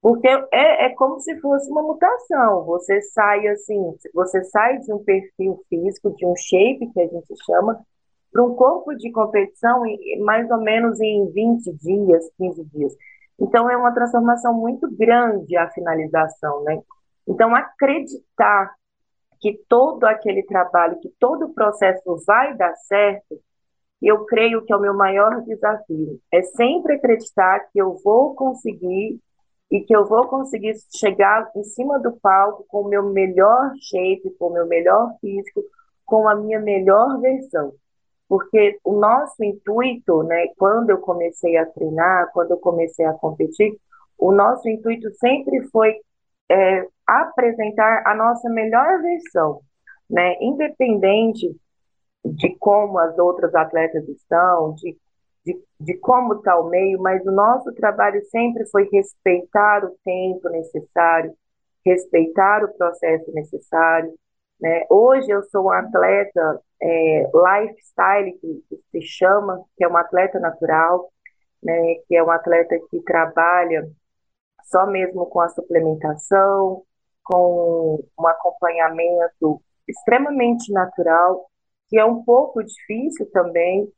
Porque 0.03 0.27
é, 0.27 0.88
é 0.88 0.89
como 0.95 1.17
se 1.22 1.39
fosse 1.39 1.72
uma 1.72 1.81
mutação. 1.81 2.65
Você 2.65 3.01
sai 3.03 3.48
assim, 3.48 3.95
você 4.13 4.43
sai 4.43 4.77
de 4.79 4.91
um 4.91 5.01
perfil 5.01 5.63
físico, 5.69 6.13
de 6.17 6.25
um 6.25 6.36
shape 6.36 6.91
que 6.91 7.01
a 7.01 7.07
gente 7.07 7.33
chama, 7.45 7.81
para 8.29 8.43
um 8.43 8.53
corpo 8.53 8.93
de 8.95 9.10
competição 9.13 9.86
em, 9.86 10.19
mais 10.19 10.51
ou 10.51 10.60
menos 10.60 11.00
em 11.00 11.31
20 11.31 11.72
dias, 11.77 12.29
15 12.38 12.65
dias. 12.65 12.93
Então 13.39 13.72
é 13.72 13.77
uma 13.77 13.93
transformação 13.93 14.53
muito 14.53 14.93
grande 14.93 15.55
a 15.55 15.69
finalização, 15.69 16.63
né? 16.63 16.81
Então 17.25 17.55
acreditar 17.55 18.75
que 19.39 19.57
todo 19.69 20.03
aquele 20.03 20.43
trabalho, 20.43 21.00
que 21.00 21.13
todo 21.17 21.45
o 21.45 21.53
processo 21.53 22.22
vai 22.27 22.53
dar 22.57 22.75
certo, 22.75 23.39
eu 24.01 24.25
creio 24.25 24.65
que 24.65 24.74
é 24.74 24.75
o 24.75 24.81
meu 24.81 24.93
maior 24.93 25.41
desafio. 25.43 26.19
É 26.29 26.41
sempre 26.41 26.95
acreditar 26.95 27.62
que 27.72 27.79
eu 27.79 27.95
vou 28.03 28.36
conseguir 28.36 29.17
e 29.74 29.82
que 29.82 29.96
eu 29.96 30.06
vou 30.06 30.27
conseguir 30.27 30.75
chegar 30.96 31.51
em 31.56 31.63
cima 31.63 32.00
do 32.00 32.12
palco 32.12 32.63
com 32.68 32.82
o 32.82 32.88
meu 32.88 33.10
melhor 33.10 33.74
shape, 33.82 34.30
com 34.38 34.50
o 34.50 34.53
meu 34.53 34.68
melhor 34.68 35.15
físico, 35.20 35.63
com 36.06 36.30
a 36.30 36.36
minha 36.36 36.60
melhor 36.60 37.20
versão. 37.20 37.74
Porque 38.30 38.80
o 38.84 38.94
nosso 38.94 39.44
intuito, 39.44 40.22
né, 40.22 40.50
quando 40.60 40.92
eu 40.92 41.00
comecei 41.00 41.58
a 41.58 41.65
treinar, 41.65 42.32
quando 42.34 42.51
eu 42.51 42.58
comecei 42.58 43.03
a 43.03 43.13
competir, 43.13 43.75
o 44.15 44.32
nosso 44.32 44.70
intuito 44.70 45.10
sempre 45.15 45.68
foi 45.70 45.96
é, 46.51 46.86
apresentar 47.08 48.03
a 48.06 48.13
nossa 48.13 48.48
melhor 48.51 49.01
versão, 49.01 49.60
né, 50.08 50.36
independente 50.39 51.50
de 52.24 52.56
como 52.60 53.00
as 53.00 53.18
outras 53.18 53.56
atletas 53.56 54.08
estão, 54.08 54.75
de 54.75 54.96
de, 55.45 55.62
de 55.79 55.97
como 56.00 56.35
está 56.35 56.57
o 56.59 56.69
meio, 56.69 57.01
mas 57.01 57.25
o 57.25 57.31
nosso 57.31 57.73
trabalho 57.73 58.23
sempre 58.25 58.65
foi 58.67 58.89
respeitar 58.91 59.83
o 59.85 59.95
tempo 60.03 60.50
necessário, 60.50 61.33
respeitar 61.85 62.63
o 62.63 62.73
processo 62.73 63.31
necessário. 63.33 64.13
Né? 64.59 64.85
Hoje 64.89 65.29
eu 65.29 65.43
sou 65.43 65.65
um 65.65 65.71
atleta 65.71 66.62
é, 66.81 67.29
lifestyle, 67.33 68.33
que, 68.39 68.63
que, 68.69 68.81
se 68.91 69.01
chama, 69.01 69.63
que 69.75 69.83
é 69.83 69.88
um 69.88 69.97
atleta 69.97 70.39
natural, 70.39 71.12
né? 71.62 71.95
que 72.07 72.15
é 72.15 72.23
um 72.23 72.31
atleta 72.31 72.77
que 72.89 73.01
trabalha 73.01 73.89
só 74.65 74.88
mesmo 74.88 75.25
com 75.25 75.41
a 75.41 75.50
suplementação, 75.50 76.83
com 77.23 78.03
um 78.19 78.27
acompanhamento 78.27 79.62
extremamente 79.88 80.71
natural, 80.71 81.45
que 81.89 81.97
é 81.97 82.05
um 82.05 82.23
pouco 82.23 82.63
difícil 82.63 83.29
também, 83.31 83.91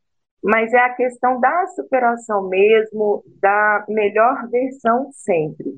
mas 0.45 0.71
é 0.71 0.77
a 0.77 0.93
questão 0.93 1.39
da 1.39 1.65
superação 1.69 2.47
mesmo, 2.47 3.23
da 3.41 3.83
melhor 3.89 4.47
versão 4.47 5.09
sempre. 5.11 5.73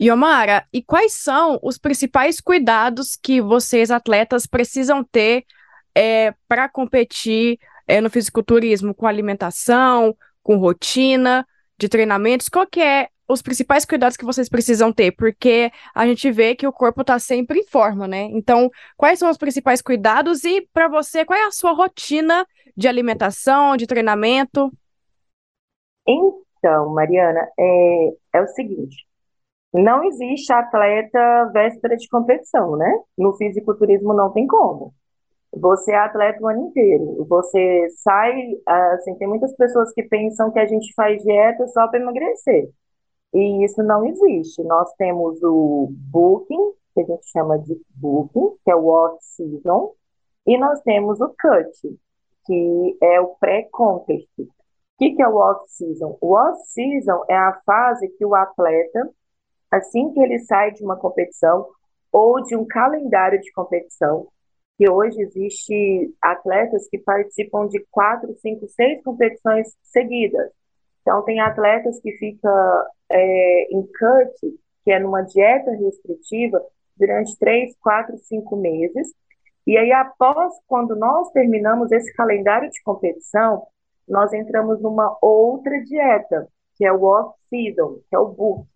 Yomara, 0.00 0.66
e 0.72 0.82
quais 0.82 1.12
são 1.12 1.60
os 1.62 1.76
principais 1.76 2.40
cuidados 2.40 3.16
que 3.16 3.38
vocês, 3.42 3.90
atletas, 3.90 4.46
precisam 4.46 5.04
ter 5.04 5.44
é, 5.94 6.32
para 6.48 6.66
competir 6.66 7.58
é, 7.86 8.00
no 8.00 8.08
fisiculturismo, 8.08 8.94
com 8.94 9.06
alimentação, 9.06 10.16
com 10.42 10.56
rotina 10.56 11.46
de 11.78 11.86
treinamentos? 11.86 12.48
Qual 12.48 12.66
que 12.66 12.80
é 12.80 13.08
os 13.28 13.42
principais 13.42 13.84
cuidados 13.84 14.16
que 14.16 14.24
vocês 14.24 14.48
precisam 14.48 14.92
ter? 14.92 15.12
Porque 15.12 15.70
a 15.94 16.06
gente 16.06 16.30
vê 16.30 16.54
que 16.54 16.66
o 16.66 16.72
corpo 16.72 17.00
está 17.00 17.18
sempre 17.18 17.60
em 17.60 17.66
forma, 17.66 18.06
né? 18.06 18.28
Então, 18.32 18.70
quais 18.96 19.18
são 19.18 19.30
os 19.30 19.38
principais 19.38 19.80
cuidados 19.80 20.44
e, 20.44 20.68
para 20.72 20.88
você, 20.88 21.24
qual 21.24 21.38
é 21.38 21.44
a 21.44 21.50
sua 21.50 21.72
rotina 21.72 22.46
de 22.76 22.88
alimentação, 22.88 23.76
de 23.76 23.86
treinamento? 23.86 24.72
Então, 26.06 26.92
Mariana, 26.92 27.48
é, 27.58 28.08
é 28.34 28.42
o 28.42 28.48
seguinte: 28.48 29.06
não 29.72 30.04
existe 30.04 30.52
atleta 30.52 31.50
véspera 31.52 31.96
de 31.96 32.08
competição, 32.08 32.76
né? 32.76 32.92
No 33.18 33.36
fisiculturismo 33.36 34.14
não 34.14 34.32
tem 34.32 34.46
como. 34.46 34.94
Você 35.52 35.92
é 35.92 35.96
atleta 35.96 36.42
o 36.42 36.48
ano 36.48 36.68
inteiro. 36.68 37.24
Você 37.28 37.88
sai, 38.02 38.32
assim, 38.66 39.16
tem 39.16 39.28
muitas 39.28 39.54
pessoas 39.56 39.92
que 39.92 40.02
pensam 40.02 40.50
que 40.52 40.58
a 40.58 40.66
gente 40.66 40.92
faz 40.94 41.22
dieta 41.22 41.66
só 41.68 41.88
para 41.88 42.00
emagrecer. 42.00 42.68
E 43.34 43.64
isso 43.64 43.82
não 43.82 44.06
existe. 44.06 44.62
Nós 44.62 44.92
temos 44.94 45.42
o 45.42 45.88
booking, 45.90 46.72
que 46.94 47.00
a 47.00 47.04
gente 47.04 47.26
chama 47.30 47.58
de 47.58 47.80
booking, 47.96 48.56
que 48.64 48.70
é 48.70 48.76
o 48.76 48.86
off-season, 48.86 49.92
e 50.46 50.56
nós 50.56 50.80
temos 50.82 51.20
o 51.20 51.28
cut, 51.28 51.98
que 52.46 52.96
é 53.02 53.20
o 53.20 53.34
pré-contest. 53.40 54.28
O 54.38 54.46
que, 54.98 55.16
que 55.16 55.22
é 55.22 55.28
o 55.28 55.36
off-season? 55.36 56.16
O 56.20 56.34
off-season 56.34 57.24
é 57.28 57.36
a 57.36 57.60
fase 57.66 58.08
que 58.10 58.24
o 58.24 58.34
atleta, 58.34 59.10
assim 59.68 60.12
que 60.12 60.20
ele 60.20 60.38
sai 60.38 60.70
de 60.70 60.84
uma 60.84 60.96
competição 60.96 61.66
ou 62.12 62.40
de 62.40 62.54
um 62.54 62.64
calendário 62.64 63.40
de 63.40 63.50
competição, 63.50 64.28
que 64.78 64.88
hoje 64.88 65.20
existe 65.20 66.14
atletas 66.22 66.88
que 66.88 66.98
participam 66.98 67.66
de 67.66 67.84
quatro, 67.90 68.32
cinco, 68.40 68.68
seis 68.68 69.02
competições 69.02 69.68
seguidas. 69.82 70.52
Então, 71.00 71.22
tem 71.24 71.40
atletas 71.40 72.00
que 72.00 72.12
ficam 72.12 72.50
é, 73.14 73.68
em 73.70 73.82
cut, 73.82 74.58
que 74.84 74.90
é 74.90 74.98
numa 74.98 75.22
dieta 75.22 75.70
restritiva, 75.70 76.60
durante 76.96 77.38
três, 77.38 77.74
quatro, 77.78 78.18
cinco 78.18 78.56
meses. 78.56 79.14
E 79.66 79.78
aí, 79.78 79.92
após, 79.92 80.52
quando 80.66 80.96
nós 80.96 81.30
terminamos 81.30 81.90
esse 81.92 82.12
calendário 82.14 82.68
de 82.70 82.82
competição, 82.82 83.66
nós 84.06 84.32
entramos 84.32 84.82
numa 84.82 85.16
outra 85.22 85.80
dieta, 85.82 86.48
que 86.76 86.84
é 86.84 86.92
o 86.92 87.04
off-season, 87.04 88.00
que 88.08 88.16
é 88.16 88.18
o 88.18 88.28
book. 88.28 88.66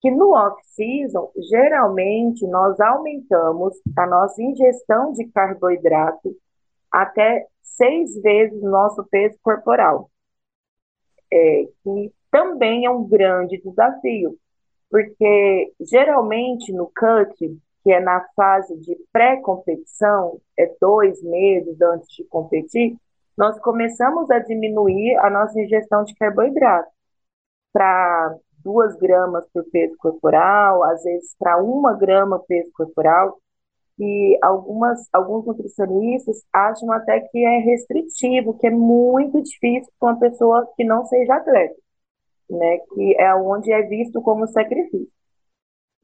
Que 0.00 0.10
no 0.10 0.32
off-season, 0.34 1.30
geralmente, 1.50 2.46
nós 2.46 2.80
aumentamos 2.80 3.74
a 3.96 4.06
nossa 4.06 4.42
ingestão 4.42 5.12
de 5.12 5.26
carboidrato 5.26 6.34
até 6.90 7.46
seis 7.62 8.20
vezes 8.22 8.60
o 8.62 8.70
nosso 8.70 9.04
peso 9.04 9.36
corporal 9.42 10.10
é, 11.32 11.64
que 11.82 12.12
também 12.36 12.84
é 12.84 12.90
um 12.90 13.08
grande 13.08 13.56
desafio, 13.64 14.36
porque 14.90 15.72
geralmente 15.80 16.70
no 16.70 16.84
cut, 16.86 17.34
que 17.82 17.90
é 17.90 17.98
na 17.98 18.26
fase 18.36 18.78
de 18.78 18.94
pré-competição, 19.10 20.38
é 20.54 20.70
dois 20.78 21.22
meses 21.22 21.80
antes 21.80 22.08
de 22.14 22.24
competir, 22.24 22.94
nós 23.38 23.58
começamos 23.60 24.30
a 24.30 24.38
diminuir 24.38 25.16
a 25.16 25.30
nossa 25.30 25.58
ingestão 25.58 26.04
de 26.04 26.14
carboidrato 26.14 26.90
para 27.72 28.36
duas 28.62 28.94
gramas 28.96 29.46
por 29.50 29.64
peso 29.70 29.96
corporal, 29.96 30.84
às 30.84 31.02
vezes 31.04 31.34
para 31.38 31.56
uma 31.56 31.94
grama 31.94 32.38
por 32.38 32.46
peso 32.46 32.70
corporal, 32.74 33.38
e 33.98 34.38
algumas, 34.42 35.08
alguns 35.10 35.46
nutricionistas 35.46 36.44
acham 36.52 36.92
até 36.92 37.18
que 37.18 37.46
é 37.46 37.60
restritivo, 37.60 38.58
que 38.58 38.66
é 38.66 38.70
muito 38.70 39.42
difícil 39.42 39.90
para 39.98 40.10
uma 40.10 40.20
pessoa 40.20 40.68
que 40.76 40.84
não 40.84 41.06
seja 41.06 41.36
atleta, 41.36 41.85
né? 42.50 42.78
Que 42.94 43.16
é 43.20 43.34
onde 43.34 43.72
é 43.72 43.82
visto 43.82 44.20
como 44.22 44.46
sacrifício. 44.46 45.08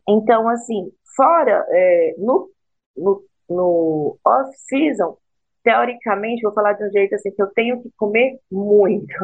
Então, 0.08 0.48
assim, 0.48 0.92
fora, 1.16 1.64
é, 1.70 2.14
no, 2.18 2.50
no, 2.96 3.24
no 3.48 4.18
off-season, 4.24 5.16
teoricamente, 5.62 6.42
vou 6.42 6.52
falar 6.52 6.72
de 6.74 6.84
um 6.84 6.90
jeito 6.90 7.14
assim, 7.14 7.30
que 7.30 7.42
eu 7.42 7.48
tenho 7.54 7.82
que 7.82 7.90
comer 7.96 8.38
muito. 8.50 9.14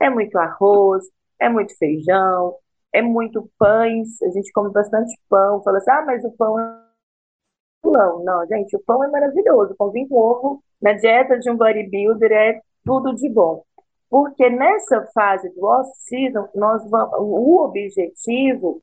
É 0.00 0.10
muito 0.10 0.36
arroz, 0.38 1.04
é 1.38 1.48
muito 1.48 1.76
feijão, 1.76 2.56
é 2.92 3.02
muito 3.02 3.48
pães, 3.58 4.20
a 4.22 4.30
gente 4.30 4.52
come 4.52 4.70
bastante 4.72 5.16
pão, 5.28 5.62
fala 5.62 5.78
assim, 5.78 5.90
ah, 5.90 6.02
mas 6.06 6.24
o 6.24 6.32
pão 6.32 6.58
é 6.58 6.82
pão. 7.82 8.24
Não, 8.24 8.46
gente, 8.46 8.76
o 8.76 8.82
pão 8.84 9.02
é 9.04 9.08
maravilhoso. 9.08 9.74
Pãozinho 9.76 10.08
com 10.08 10.16
ovo 10.16 10.64
na 10.80 10.92
dieta 10.94 11.38
de 11.38 11.50
um 11.50 11.56
bodybuilder 11.56 12.32
é 12.32 12.60
tudo 12.84 13.14
de 13.14 13.28
bom. 13.28 13.64
Porque 14.12 14.50
nessa 14.50 15.06
fase 15.14 15.48
do 15.54 15.64
off-season, 15.64 16.46
nós 16.54 16.84
vamos, 16.90 17.14
o 17.18 17.64
objetivo 17.64 18.82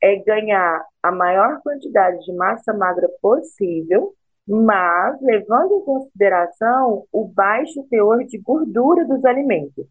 é 0.00 0.14
ganhar 0.14 0.86
a 1.02 1.10
maior 1.10 1.60
quantidade 1.60 2.24
de 2.24 2.32
massa 2.34 2.72
magra 2.72 3.08
possível, 3.20 4.14
mas 4.46 5.20
levando 5.22 5.74
em 5.74 5.84
consideração 5.84 7.04
o 7.10 7.26
baixo 7.26 7.84
teor 7.90 8.24
de 8.24 8.38
gordura 8.38 9.04
dos 9.06 9.24
alimentos. 9.24 9.84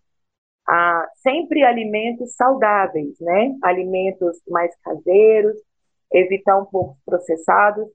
Ah, 0.65 1.05
sempre 1.17 1.61
alimentos 1.63 2.33
saudáveis, 2.35 3.19
né? 3.19 3.57
Alimentos 3.61 4.41
mais 4.47 4.73
caseiros, 4.81 5.57
evitar 6.13 6.57
um 6.57 6.65
pouco 6.65 6.97
processados, 7.05 7.85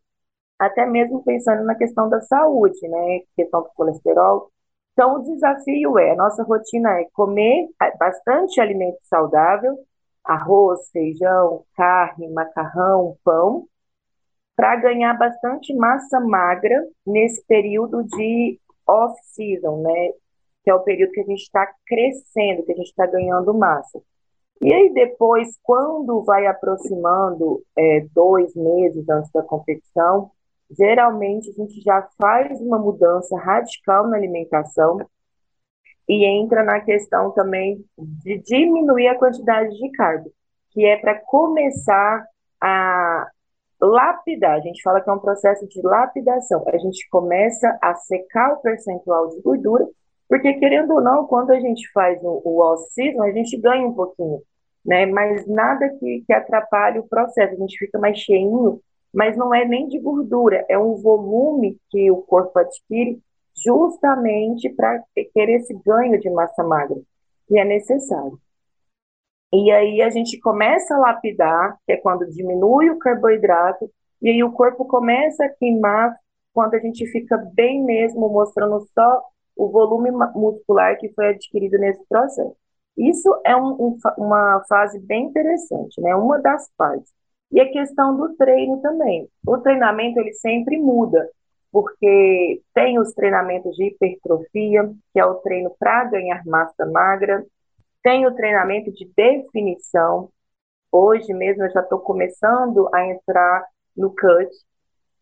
até 0.59 0.87
mesmo 0.87 1.25
pensando 1.25 1.65
na 1.65 1.77
questão 1.77 2.11
da 2.11 2.21
saúde, 2.23 2.87
né? 2.89 3.21
Questão 3.37 3.63
do 3.63 3.71
colesterol. 3.75 4.51
Então, 4.95 5.17
o 5.17 5.23
desafio 5.25 5.99
é, 5.99 6.13
a 6.13 6.17
nossa 6.17 6.45
rotina 6.45 7.01
é 7.01 7.05
comer 7.13 7.69
bastante 7.99 8.61
alimento 8.61 8.99
saudável, 9.03 9.77
arroz, 10.25 10.89
feijão, 10.91 11.65
carne, 11.77 12.31
macarrão, 12.31 13.17
pão, 13.25 13.67
para 14.57 14.77
ganhar 14.77 15.13
bastante 15.19 15.75
massa 15.75 16.21
magra 16.21 16.81
nesse 17.05 17.45
período 17.45 18.05
de 18.05 18.59
off-season, 18.87 19.83
né? 19.83 20.13
Que 20.63 20.71
é 20.71 20.75
o 20.75 20.85
período 20.85 21.11
que 21.11 21.21
a 21.21 21.25
gente 21.25 21.43
está 21.43 21.69
crescendo, 21.85 22.65
que 22.65 22.73
a 22.73 22.77
gente 22.77 22.89
está 22.89 23.05
ganhando 23.05 23.53
massa. 23.53 24.01
E 24.63 24.73
aí 24.73 24.95
depois, 24.95 25.59
quando 25.65 26.23
vai 26.23 26.47
aproximando 26.47 27.63
é, 27.77 28.07
dois 28.15 28.55
meses 28.55 29.09
antes 29.09 29.31
da 29.33 29.43
competição, 29.43 30.31
geralmente 30.77 31.51
a 31.51 31.53
gente 31.53 31.81
já 31.81 32.07
faz 32.21 32.61
uma 32.61 32.79
mudança 32.79 33.37
radical 33.39 34.09
na 34.09 34.17
alimentação 34.17 34.99
e 36.09 36.25
entra 36.25 36.63
na 36.63 36.81
questão 36.81 37.31
também 37.33 37.85
de 37.97 38.39
diminuir 38.39 39.09
a 39.09 39.19
quantidade 39.19 39.75
de 39.77 39.91
carbo, 39.93 40.31
que 40.71 40.85
é 40.85 40.97
para 40.97 41.21
começar 41.21 42.25
a 42.61 43.27
lapidar. 43.81 44.57
A 44.57 44.61
gente 44.61 44.83
fala 44.83 45.01
que 45.01 45.09
é 45.09 45.13
um 45.13 45.19
processo 45.19 45.67
de 45.69 45.81
lapidação. 45.83 46.65
A 46.69 46.79
gente 46.79 47.09
começa 47.09 47.79
a 47.83 47.95
secar 47.95 48.53
o 48.55 48.61
percentual 48.61 49.29
de 49.29 49.41
gordura, 49.41 49.87
porque 50.29 50.55
querendo 50.55 50.95
ou 50.95 51.01
não, 51.01 51.27
quando 51.27 51.51
a 51.51 51.61
gente 51.61 51.91
faz 51.93 52.19
o, 52.23 52.61
off-season, 52.61 53.23
a 53.23 53.33
gente 53.33 53.57
ganha 53.59 53.87
um 53.87 53.95
pouquinho, 53.95 54.43
né? 54.85 55.07
Mas 55.07 55.47
nada 55.47 55.89
que, 55.99 56.25
que 56.27 56.33
atrapalhe 56.33 56.99
o 56.99 57.09
processo. 57.09 57.55
A 57.55 57.59
gente 57.59 57.79
fica 57.79 57.99
mais 57.99 58.19
cheinho 58.19 58.81
mas 59.15 59.37
não 59.37 59.55
é 59.55 59.65
nem 59.65 59.89
de 59.89 59.99
gordura, 59.99 60.65
é 60.69 60.77
um 60.79 60.97
volume 60.97 61.79
que 61.91 62.11
o 62.11 62.19
corpo 62.23 62.59
adquire 62.59 63.23
justamente 63.65 64.69
para 64.71 65.01
ter 65.15 65.49
esse 65.51 65.73
ganho 65.87 66.19
de 66.19 66.29
massa 66.31 66.65
magra, 66.65 67.01
que 67.47 67.59
é 67.59 67.65
necessário. 67.65 68.39
E 69.53 69.71
aí 69.71 70.03
a 70.03 70.11
gente 70.11 70.41
começa 70.41 70.97
a 70.97 70.99
lapidar, 70.99 71.79
que 71.87 71.93
é 71.93 71.97
quando 71.97 72.29
diminui 72.31 72.91
o 72.91 72.99
carboidrato, 72.99 73.89
e 74.21 74.29
aí 74.29 74.43
o 74.43 74.51
corpo 74.51 74.85
começa 74.85 75.45
a 75.45 75.49
queimar 75.49 76.17
quando 76.53 76.75
a 76.75 76.79
gente 76.81 77.07
fica 77.07 77.37
bem 77.55 77.85
mesmo 77.85 78.29
mostrando 78.29 78.81
só 78.93 79.23
o 79.57 79.69
volume 79.69 80.11
muscular 80.35 80.99
que 80.99 81.13
foi 81.13 81.29
adquirido 81.29 81.79
nesse 81.79 82.05
processo. 82.09 82.57
Isso 82.97 83.29
é 83.45 83.57
um, 83.57 83.71
um, 83.73 83.99
uma 84.19 84.65
fase 84.69 84.99
bem 85.01 85.27
interessante, 85.27 86.01
né? 86.01 86.15
Uma 86.17 86.41
das 86.41 86.69
fases. 86.77 87.13
E 87.55 87.61
a 87.61 87.71
questão 87.71 88.17
do 88.17 88.35
treino 88.35 88.83
também. 88.83 89.29
O 89.47 89.59
treinamento 89.59 90.19
ele 90.19 90.33
sempre 90.33 90.77
muda, 90.77 91.31
porque 91.71 92.61
tem 92.75 92.99
os 92.99 93.15
treinamentos 93.15 93.77
de 93.77 93.85
hipertrofia, 93.85 94.93
que 95.13 95.21
é 95.21 95.25
o 95.25 95.37
treino 95.37 95.73
para 95.79 96.03
ganhar 96.07 96.45
massa 96.45 96.85
magra, 96.85 97.47
tem 98.03 98.27
o 98.27 98.35
treinamento 98.35 98.93
de 98.93 99.09
definição. 99.17 100.31
Hoje 100.91 101.33
mesmo 101.33 101.63
eu 101.63 101.71
já 101.71 101.81
estou 101.81 102.01
começando 102.01 102.91
a 102.93 103.07
entrar 103.07 103.65
no 103.97 104.11
cut, 104.11 104.51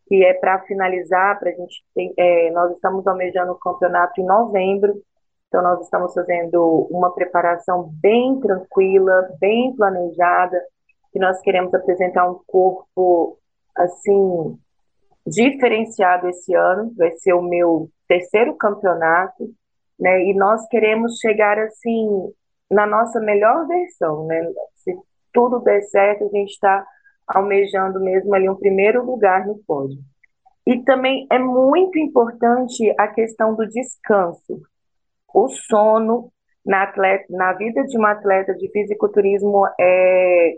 que 0.07 0.25
é 0.25 0.33
para 0.33 0.63
finalizar, 0.63 1.39
para 1.39 1.51
a 1.51 1.53
gente 1.53 1.85
ter, 1.93 2.13
é, 2.17 2.49
nós 2.49 2.71
estamos 2.71 3.05
almejando 3.05 3.51
o 3.51 3.59
campeonato 3.59 4.19
em 4.19 4.25
novembro, 4.25 4.99
então 5.47 5.61
nós 5.61 5.81
estamos 5.81 6.15
fazendo 6.15 6.87
uma 6.89 7.13
preparação 7.13 7.91
bem 8.01 8.39
tranquila, 8.39 9.29
bem 9.39 9.75
planejada, 9.75 10.59
que 11.13 11.19
nós 11.19 11.39
queremos 11.41 11.73
apresentar 11.73 12.29
um 12.29 12.39
corpo 12.47 13.37
assim 13.77 14.57
diferenciado 15.25 16.27
esse 16.27 16.53
ano, 16.53 16.91
vai 16.97 17.11
ser 17.17 17.33
o 17.33 17.41
meu 17.41 17.89
terceiro 18.07 18.55
campeonato, 18.55 19.49
né? 19.97 20.23
E 20.25 20.33
nós 20.33 20.67
queremos 20.67 21.17
chegar 21.19 21.57
assim 21.59 22.09
na 22.69 22.85
nossa 22.85 23.19
melhor 23.19 23.65
versão, 23.67 24.25
né? 24.25 24.41
Se 24.75 24.93
tudo 25.31 25.59
der 25.59 25.83
certo, 25.83 26.25
a 26.25 26.29
gente 26.29 26.51
está 26.51 26.85
almejando 27.27 27.99
mesmo 28.01 28.33
ali 28.33 28.49
um 28.49 28.55
primeiro 28.55 29.05
lugar 29.05 29.45
no 29.45 29.57
pódio. 29.65 29.99
E 30.65 30.81
também 30.83 31.27
é 31.31 31.37
muito 31.37 31.99
importante 31.99 32.93
a 32.97 33.07
questão 33.07 33.55
do 33.55 33.67
descanso. 33.67 34.61
O 35.33 35.47
sono 35.49 36.31
na, 36.65 36.83
atleta, 36.83 37.25
na 37.29 37.53
vida 37.53 37.83
de 37.83 37.97
um 37.97 38.05
atleta 38.05 38.53
de 38.55 38.69
fisiculturismo 38.71 39.65
é 39.79 40.57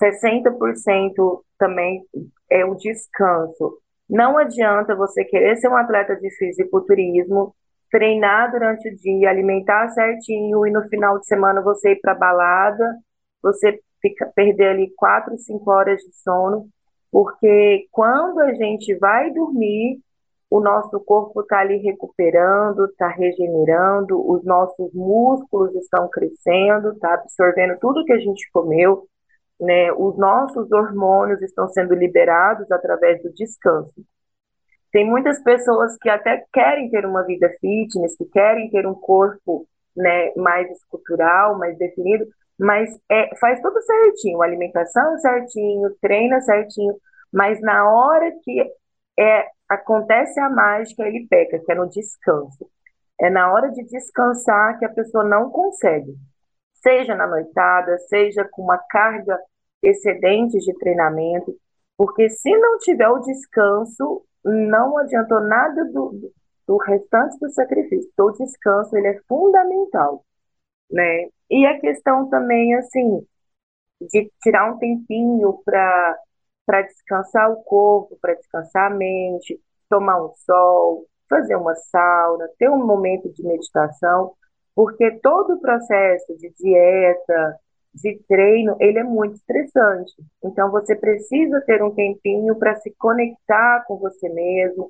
60% 0.00 1.42
também 1.58 2.02
é 2.50 2.64
o 2.64 2.74
descanso. 2.74 3.78
Não 4.08 4.38
adianta 4.38 4.94
você 4.94 5.24
querer 5.24 5.56
ser 5.56 5.68
um 5.68 5.76
atleta 5.76 6.16
de 6.16 6.30
fisiculturismo, 6.36 7.54
treinar 7.90 8.50
durante 8.50 8.88
o 8.88 8.96
dia, 8.96 9.30
alimentar 9.30 9.88
certinho 9.90 10.66
e 10.66 10.70
no 10.70 10.88
final 10.88 11.18
de 11.18 11.26
semana 11.26 11.60
você 11.60 11.92
ir 11.92 12.00
para 12.00 12.14
balada, 12.14 12.96
você 13.42 13.78
fica, 14.00 14.30
perder 14.34 14.68
ali 14.68 14.92
quatro, 14.96 15.36
cinco 15.38 15.70
horas 15.70 16.00
de 16.00 16.14
sono, 16.22 16.68
porque 17.10 17.86
quando 17.90 18.40
a 18.40 18.52
gente 18.54 18.94
vai 18.96 19.30
dormir, 19.32 20.00
o 20.50 20.60
nosso 20.60 20.98
corpo 21.00 21.42
está 21.42 21.60
ali 21.60 21.76
recuperando, 21.78 22.86
está 22.86 23.08
regenerando, 23.08 24.18
os 24.30 24.44
nossos 24.44 24.92
músculos 24.94 25.74
estão 25.74 26.08
crescendo, 26.08 26.92
está 26.92 27.14
absorvendo 27.14 27.78
tudo 27.78 28.04
que 28.04 28.12
a 28.12 28.18
gente 28.18 28.48
comeu, 28.50 29.06
né? 29.60 29.92
Os 29.92 30.16
nossos 30.16 30.70
hormônios 30.72 31.42
estão 31.42 31.68
sendo 31.68 31.94
liberados 31.94 32.70
através 32.70 33.22
do 33.22 33.32
descanso. 33.32 33.92
Tem 34.92 35.06
muitas 35.08 35.42
pessoas 35.42 35.96
que 35.98 36.08
até 36.08 36.44
querem 36.52 36.90
ter 36.90 37.04
uma 37.04 37.24
vida 37.24 37.48
fitness, 37.60 38.16
que 38.16 38.24
querem 38.26 38.70
ter 38.70 38.86
um 38.86 38.94
corpo 38.94 39.66
né, 39.94 40.32
mais 40.36 40.70
escultural, 40.70 41.58
mais 41.58 41.76
definido, 41.76 42.26
mas 42.58 42.90
é, 43.10 43.34
faz 43.36 43.60
tudo 43.60 43.80
certinho, 43.82 44.42
alimentação 44.42 45.18
certinho, 45.18 45.94
treina 46.00 46.40
certinho, 46.40 46.94
mas 47.32 47.60
na 47.60 47.88
hora 47.90 48.32
que 48.42 48.62
é, 49.18 49.46
acontece 49.68 50.40
a 50.40 50.48
mágica, 50.48 51.06
ele 51.06 51.26
peca, 51.28 51.58
que 51.58 51.72
é 51.72 51.74
no 51.74 51.88
descanso. 51.88 52.66
É 53.20 53.28
na 53.28 53.52
hora 53.52 53.70
de 53.70 53.84
descansar 53.84 54.78
que 54.78 54.84
a 54.84 54.88
pessoa 54.88 55.24
não 55.24 55.50
consegue. 55.50 56.14
Seja 56.82 57.14
na 57.14 57.26
noitada, 57.26 57.98
seja 58.08 58.46
com 58.50 58.62
uma 58.62 58.78
carga 58.78 59.38
excedente 59.82 60.58
de 60.58 60.74
treinamento, 60.78 61.54
porque 61.96 62.28
se 62.30 62.56
não 62.56 62.78
tiver 62.78 63.08
o 63.08 63.20
descanso, 63.20 64.24
não 64.44 64.96
adiantou 64.98 65.40
nada 65.40 65.84
do, 65.86 66.32
do 66.66 66.76
restante 66.78 67.38
do 67.40 67.50
sacrifício. 67.50 68.08
Então, 68.12 68.26
o 68.26 68.32
descanso 68.32 68.96
ele 68.96 69.08
é 69.08 69.20
fundamental, 69.28 70.24
né? 70.90 71.28
E 71.50 71.66
a 71.66 71.80
questão 71.80 72.28
também, 72.28 72.74
assim, 72.74 73.26
de 74.00 74.30
tirar 74.42 74.72
um 74.72 74.78
tempinho 74.78 75.60
para 75.64 76.18
para 76.66 76.82
descansar 76.82 77.50
o 77.50 77.62
corpo, 77.62 78.18
para 78.20 78.34
descansar 78.34 78.92
a 78.92 78.94
mente, 78.94 79.58
tomar 79.88 80.22
um 80.22 80.34
sol, 80.34 81.06
fazer 81.26 81.56
uma 81.56 81.74
sauna, 81.74 82.46
ter 82.58 82.68
um 82.68 82.84
momento 82.84 83.32
de 83.32 83.42
meditação, 83.42 84.34
porque 84.78 85.10
todo 85.18 85.54
o 85.54 85.60
processo 85.60 86.36
de 86.36 86.50
dieta, 86.50 87.58
de 87.92 88.16
treino, 88.28 88.76
ele 88.78 89.00
é 89.00 89.02
muito 89.02 89.34
estressante. 89.34 90.14
Então 90.40 90.70
você 90.70 90.94
precisa 90.94 91.60
ter 91.62 91.82
um 91.82 91.92
tempinho 91.92 92.54
para 92.56 92.76
se 92.76 92.94
conectar 92.96 93.84
com 93.88 93.96
você 93.96 94.28
mesmo, 94.28 94.88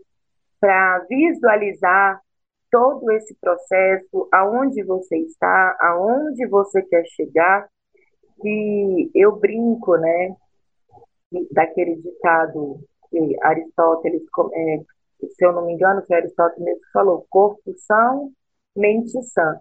para 0.61 0.99
visualizar 1.09 2.21
todo 2.71 3.11
esse 3.13 3.35
processo, 3.41 4.29
aonde 4.31 4.83
você 4.83 5.17
está, 5.21 5.75
aonde 5.81 6.47
você 6.49 6.83
quer 6.83 7.07
chegar. 7.07 7.67
E 8.45 9.11
eu 9.15 9.37
brinco, 9.37 9.97
né, 9.97 10.37
daquele 11.51 11.97
ditado 11.97 12.79
que 13.09 13.37
Aristóteles, 13.43 14.23
é, 14.53 14.81
se 15.31 15.47
eu 15.47 15.55
não 15.55 15.65
me 15.65 15.73
engano, 15.73 16.05
que 16.05 16.13
Aristóteles 16.13 16.79
falou, 16.93 17.25
corpo 17.31 17.73
são, 17.79 18.31
mente 18.77 19.23
sã. 19.23 19.59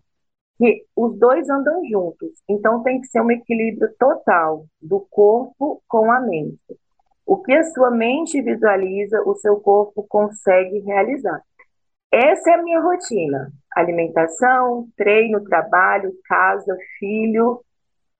Que 0.57 0.85
os 0.95 1.17
dois 1.19 1.49
andam 1.49 1.81
juntos, 1.89 2.31
então 2.49 2.81
tem 2.81 2.99
que 2.99 3.07
ser 3.07 3.21
um 3.21 3.29
equilíbrio 3.29 3.93
total 3.99 4.65
do 4.81 4.99
corpo 5.11 5.81
com 5.87 6.11
a 6.11 6.19
mente. 6.19 6.59
O 7.25 7.37
que 7.37 7.53
a 7.53 7.63
sua 7.63 7.91
mente 7.91 8.41
visualiza, 8.41 9.21
o 9.25 9.35
seu 9.35 9.57
corpo 9.57 10.05
consegue 10.07 10.79
realizar. 10.79 11.41
Essa 12.11 12.51
é 12.51 12.53
a 12.53 12.63
minha 12.63 12.79
rotina: 12.79 13.51
alimentação, 13.75 14.87
treino, 14.95 15.43
trabalho, 15.43 16.13
casa, 16.25 16.75
filho, 16.97 17.61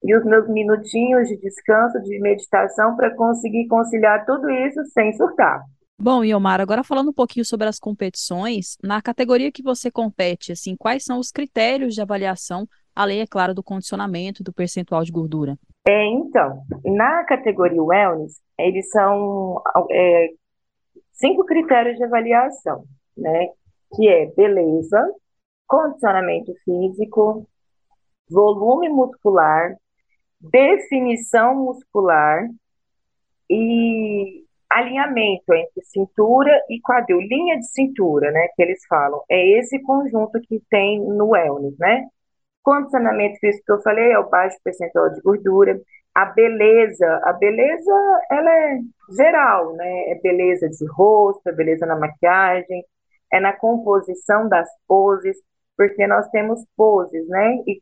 e 0.04 0.16
os 0.16 0.24
meus 0.26 0.48
minutinhos 0.48 1.28
de 1.28 1.38
descanso, 1.38 2.02
de 2.02 2.20
meditação, 2.20 2.96
para 2.96 3.16
conseguir 3.16 3.68
conciliar 3.68 4.26
tudo 4.26 4.50
isso 4.50 4.84
sem 4.94 5.14
surtar. 5.14 5.64
Bom, 6.00 6.24
Iomar, 6.24 6.62
agora 6.62 6.84
falando 6.84 7.10
um 7.10 7.14
pouquinho 7.14 7.44
sobre 7.44 7.68
as 7.68 7.80
competições, 7.80 8.78
na 8.84 9.02
categoria 9.02 9.52
que 9.52 9.64
você 9.64 9.90
compete, 9.90 10.52
assim, 10.52 10.76
quais 10.76 11.04
são 11.04 11.18
os 11.18 11.32
critérios 11.32 11.96
de 11.96 12.02
avaliação, 12.02 12.68
além, 12.96 13.22
é 13.22 13.26
claro, 13.26 13.56
do 13.56 13.64
condicionamento, 13.64 14.44
do 14.44 14.54
percentual 14.54 15.04
de 15.04 15.12
gordura? 15.12 15.58
É, 15.88 16.06
então, 16.06 16.62
na 16.86 17.24
categoria 17.24 17.82
Wellness, 17.82 18.40
eles 18.60 18.88
são 18.90 19.60
é, 19.90 20.30
cinco 21.14 21.44
critérios 21.44 21.98
de 21.98 22.04
avaliação, 22.04 22.84
né? 23.18 23.48
Que 23.96 24.08
é 24.08 24.28
beleza, 24.36 25.04
condicionamento 25.66 26.54
físico, 26.64 27.48
volume 28.30 28.88
muscular, 28.88 29.76
definição 30.40 31.56
muscular 31.56 32.48
e 33.50 34.47
alinhamento 34.70 35.54
entre 35.54 35.82
cintura 35.86 36.52
e 36.70 36.80
quadril, 36.82 37.20
linha 37.20 37.58
de 37.58 37.68
cintura, 37.68 38.32
né, 38.32 38.48
que 38.56 38.62
eles 38.62 38.86
falam. 38.88 39.22
É 39.30 39.60
esse 39.60 39.82
conjunto 39.82 40.40
que 40.42 40.62
tem 40.70 41.00
no 41.00 41.30
wellness, 41.30 41.78
né? 41.80 42.06
Condicionamento 42.64 43.40
físico 43.40 43.66
que 43.66 43.72
eu 43.72 43.82
falei 43.82 44.12
é 44.12 44.20
o 44.20 44.30
baixo 44.30 44.58
percentual 44.64 45.10
de 45.12 45.22
gordura. 45.22 45.80
A 46.14 46.26
beleza, 46.26 47.22
a 47.24 47.34
beleza, 47.34 48.22
ela 48.32 48.52
é 48.52 48.80
geral, 49.16 49.74
né? 49.74 50.10
É 50.10 50.16
beleza 50.22 50.68
de 50.70 50.86
rosto, 50.92 51.48
é 51.48 51.54
beleza 51.54 51.86
na 51.86 51.96
maquiagem, 51.98 52.84
é 53.32 53.40
na 53.40 53.54
composição 53.54 54.50
das 54.50 54.68
poses, 54.88 55.38
porque 55.78 56.06
nós 56.08 56.28
temos 56.30 56.60
poses, 56.76 57.28
né? 57.30 57.56
E 57.68 57.82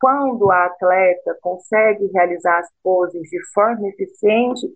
quando 0.00 0.50
a 0.50 0.66
atleta 0.66 1.36
consegue 1.40 2.06
realizar 2.12 2.58
as 2.58 2.68
poses 2.82 3.22
de 3.22 3.38
forma 3.52 3.88
eficiente, 3.88 4.66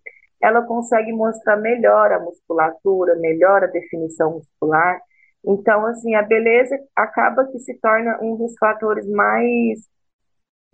ela 0.43 0.63
consegue 0.63 1.13
mostrar 1.13 1.57
melhor 1.57 2.13
a 2.13 2.21
musculatura, 2.21 3.15
melhor 3.17 3.63
a 3.63 3.69
definição 3.69 4.33
muscular. 4.33 5.01
Então, 5.45 5.87
assim, 5.87 6.15
a 6.15 6.23
beleza 6.23 6.79
acaba 6.97 7.47
que 7.47 7.59
se 7.61 7.75
torna 7.79 8.19
um 8.21 8.37
dos 8.37 8.55
fatores 8.59 9.09
mais, 9.09 9.81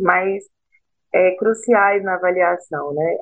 mais 0.00 0.44
é, 1.12 1.36
cruciais 1.36 2.02
na 2.02 2.14
avaliação, 2.14 2.94
né? 2.94 3.16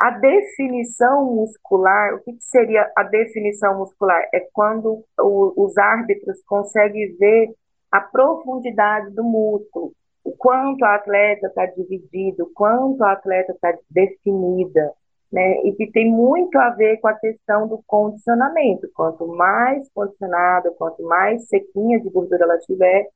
A 0.00 0.10
definição 0.12 1.24
muscular, 1.34 2.14
o 2.14 2.20
que, 2.20 2.32
que 2.32 2.44
seria 2.44 2.90
a 2.96 3.02
definição 3.02 3.78
muscular? 3.78 4.22
É 4.32 4.40
quando 4.52 5.04
o, 5.20 5.64
os 5.64 5.76
árbitros 5.76 6.40
conseguem 6.46 7.16
ver 7.18 7.52
a 7.90 8.00
profundidade 8.00 9.10
do 9.10 9.24
músculo, 9.24 9.92
o 10.22 10.32
quanto 10.36 10.84
a 10.84 10.94
atleta 10.96 11.48
está 11.48 11.66
dividida, 11.66 12.44
o 12.44 12.50
quanto 12.54 13.02
a 13.02 13.12
atleta 13.12 13.52
está 13.52 13.76
definida, 13.90 14.92
né? 15.32 15.62
E 15.64 15.72
que 15.74 15.90
tem 15.90 16.10
muito 16.10 16.56
a 16.58 16.70
ver 16.70 16.98
com 17.00 17.08
a 17.08 17.14
questão 17.14 17.68
do 17.68 17.82
condicionamento. 17.86 18.88
Quanto 18.94 19.26
mais 19.26 19.88
condicionada, 19.92 20.70
quanto 20.72 21.02
mais 21.02 21.46
sequinha 21.48 22.00
de 22.00 22.08
gordura 22.10 22.44
ela 22.44 22.58
tiver, 22.58 23.08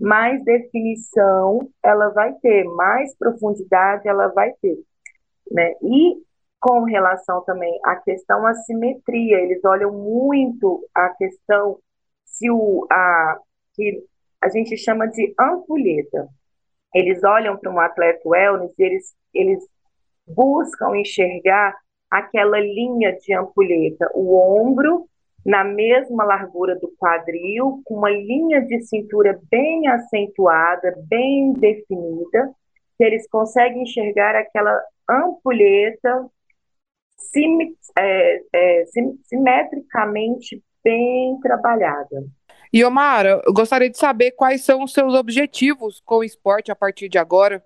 mais 0.00 0.42
definição 0.44 1.68
ela 1.82 2.08
vai 2.10 2.32
ter, 2.34 2.64
mais 2.64 3.16
profundidade 3.16 4.08
ela 4.08 4.28
vai 4.28 4.52
ter, 4.60 4.76
né? 5.50 5.74
E 5.82 6.22
com 6.60 6.84
relação 6.84 7.42
também 7.44 7.78
à 7.84 7.96
questão 7.96 8.46
assimetria, 8.46 9.40
eles 9.40 9.64
olham 9.64 9.92
muito 9.92 10.86
a 10.94 11.08
questão 11.10 11.78
se 12.24 12.50
o 12.50 12.86
a 12.90 13.38
que 13.74 14.04
a 14.40 14.48
gente 14.48 14.76
chama 14.76 15.06
de 15.06 15.34
ampulheta. 15.38 16.28
Eles 16.94 17.22
olham 17.24 17.56
para 17.56 17.70
um 17.70 17.80
atleta 17.80 18.20
wellness 18.28 18.72
e 18.78 18.82
eles, 18.82 19.14
eles 19.32 19.64
buscam 20.26 20.96
enxergar 20.96 21.74
aquela 22.10 22.60
linha 22.60 23.16
de 23.18 23.34
ampulheta, 23.34 24.10
o 24.14 24.36
ombro 24.36 25.08
na 25.44 25.64
mesma 25.64 26.24
largura 26.24 26.78
do 26.78 26.92
quadril, 26.98 27.80
com 27.84 27.96
uma 27.96 28.10
linha 28.10 28.60
de 28.60 28.80
cintura 28.82 29.40
bem 29.50 29.88
acentuada, 29.88 30.94
bem 31.08 31.52
definida, 31.54 32.50
que 32.96 33.04
eles 33.04 33.28
conseguem 33.28 33.82
enxergar 33.82 34.36
aquela 34.36 34.80
ampulheta 35.08 36.30
sim, 37.16 37.74
é, 37.98 38.40
é, 38.52 38.84
sim, 38.86 39.18
simetricamente 39.24 40.62
bem 40.84 41.38
trabalhada. 41.40 42.24
E 42.72 42.84
Omar, 42.84 43.26
eu 43.26 43.52
gostaria 43.52 43.90
de 43.90 43.98
saber 43.98 44.32
quais 44.32 44.64
são 44.64 44.82
os 44.82 44.92
seus 44.92 45.14
objetivos 45.14 46.00
com 46.04 46.18
o 46.18 46.24
esporte 46.24 46.70
a 46.70 46.76
partir 46.76 47.08
de 47.08 47.18
agora. 47.18 47.62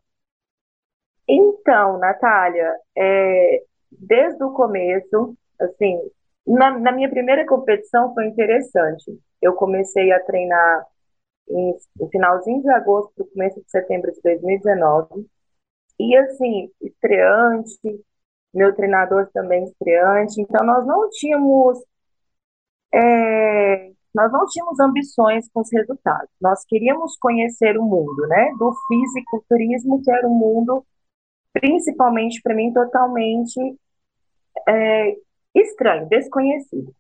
Então, 1.29 1.99
Natália, 1.99 2.73
é, 2.97 3.63
desde 3.91 4.43
o 4.45 4.53
começo, 4.53 5.37
assim, 5.61 5.99
na, 6.47 6.79
na, 6.79 6.93
minha 6.93 7.11
primeira 7.11 7.45
competição 7.47 8.15
foi 8.15 8.27
interessante. 8.27 9.19
Eu 9.43 9.55
comecei 9.55 10.13
a 10.13 10.21
treinar 10.25 10.87
em, 11.49 11.77
no 11.99 12.09
finalzinho 12.09 12.63
de 12.63 12.71
agosto, 12.71 13.29
começo 13.33 13.61
de 13.61 13.71
setembro 13.71 14.13
de 14.13 14.21
2019. 14.23 15.27
E 15.99 16.17
assim, 16.17 16.71
estreante, 16.81 18.05
meu 18.55 18.75
treinador 18.75 19.29
também 19.33 19.65
estreante, 19.65 20.41
então 20.41 20.65
nós 20.65 20.87
não 20.87 21.09
tínhamos 21.11 21.83
é, 22.95 23.91
nós 24.15 24.33
não 24.33 24.47
tínhamos 24.47 24.81
ambições 24.81 25.49
com 25.53 25.61
os 25.61 25.69
resultados. 25.73 26.31
Nós 26.41 26.65
queríamos 26.67 27.17
conhecer 27.19 27.77
o 27.79 27.85
mundo, 27.85 28.27
né? 28.29 28.53
Do 28.59 28.73
fisiculturismo, 28.89 30.03
que 30.03 30.11
era 30.11 30.27
um 30.27 30.35
mundo 30.35 30.85
principalmente 31.61 32.41
para 32.43 32.55
mim, 32.55 32.73
totalmente 32.73 33.59
é, 34.69 35.17
estranho, 35.55 36.07
desconhecido. 36.07 36.93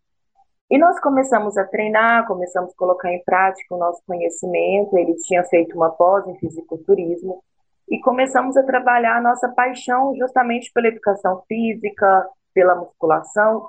E 0.70 0.78
nós 0.78 0.98
começamos 0.98 1.56
a 1.56 1.64
treinar, 1.64 2.26
começamos 2.26 2.72
a 2.72 2.76
colocar 2.76 3.12
em 3.12 3.22
prática 3.22 3.74
o 3.74 3.78
nosso 3.78 4.02
conhecimento. 4.06 4.96
Ele 4.98 5.14
tinha 5.16 5.44
feito 5.44 5.76
uma 5.76 5.90
pós 5.90 6.26
em 6.26 6.38
fisiculturismo 6.38 7.42
e 7.88 8.00
começamos 8.00 8.56
a 8.56 8.64
trabalhar 8.64 9.18
a 9.18 9.20
nossa 9.20 9.48
paixão 9.50 10.14
justamente 10.16 10.72
pela 10.72 10.88
educação 10.88 11.42
física, 11.46 12.26
pela 12.52 12.74
musculação 12.74 13.68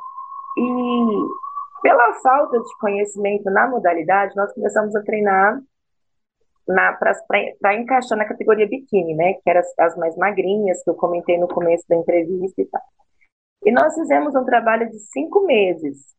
e 0.58 1.82
pela 1.84 2.14
falta 2.14 2.60
de 2.60 2.78
conhecimento 2.80 3.44
na 3.52 3.68
modalidade, 3.68 4.36
nós 4.36 4.52
começamos 4.54 4.96
a 4.96 5.04
treinar 5.04 5.60
para 6.68 7.76
encaixar 7.76 8.18
na 8.18 8.26
categoria 8.26 8.68
biquíni, 8.68 9.16
né? 9.16 9.34
Que 9.36 9.50
eram 9.50 9.62
as, 9.62 9.74
as, 9.80 9.98
mais 9.98 10.16
magrinhas, 10.18 10.84
que 10.84 10.90
eu 10.90 10.96
comentei 10.96 11.38
no 11.38 11.48
começo 11.48 11.86
da 11.88 11.96
entrevista 11.96 12.62
e 12.62 12.66
tal. 12.66 12.82
E 13.66 13.72
nós 13.72 13.94
fizemos 13.96 14.36
um 14.36 14.46
trabalho 14.46 14.90
de 14.90 15.00
cinco 15.00 15.46
meses. 15.46 16.16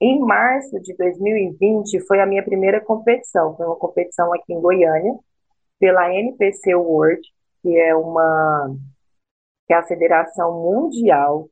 Em 0.00 0.18
março 0.20 0.80
de 0.80 0.94
2020 0.96 2.00
foi 2.06 2.20
a 2.20 2.26
minha 2.26 2.42
primeira 2.42 2.80
competição. 2.80 3.56
Foi 3.56 3.66
uma 3.66 3.76
competição 3.76 4.32
aqui 4.32 4.52
em 4.52 4.60
Goiânia, 4.60 5.14
pela 5.78 6.12
NPC 6.14 6.74
World, 6.74 7.20
que 7.62 7.78
é 7.78 7.94
uma 7.94 8.74
que 9.66 9.74
é 9.74 9.76
a 9.76 9.82
Federação 9.84 10.62
Mundial, 10.62 11.48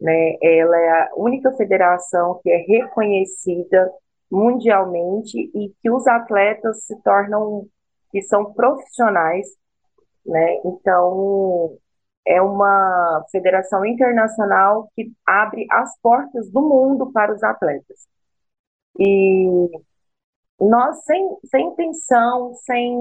né? 0.00 0.36
Ela 0.42 0.76
é 0.78 0.90
a 0.90 1.10
única 1.16 1.50
federação 1.52 2.38
que 2.42 2.50
é 2.50 2.58
reconhecida 2.58 3.90
mundialmente 4.34 5.38
e 5.54 5.72
que 5.80 5.90
os 5.90 6.06
atletas 6.06 6.84
se 6.86 6.96
tornam 7.02 7.66
que 8.10 8.22
são 8.22 8.52
profissionais, 8.52 9.46
né? 10.26 10.56
Então 10.64 11.76
é 12.26 12.40
uma 12.40 13.24
federação 13.30 13.84
internacional 13.84 14.90
que 14.94 15.12
abre 15.26 15.66
as 15.70 15.98
portas 16.00 16.50
do 16.50 16.62
mundo 16.62 17.12
para 17.12 17.32
os 17.34 17.42
atletas. 17.42 18.06
E 18.98 19.46
nós, 20.60 21.04
sem, 21.04 21.36
sem 21.46 21.66
intenção, 21.66 22.54
sem, 22.54 22.96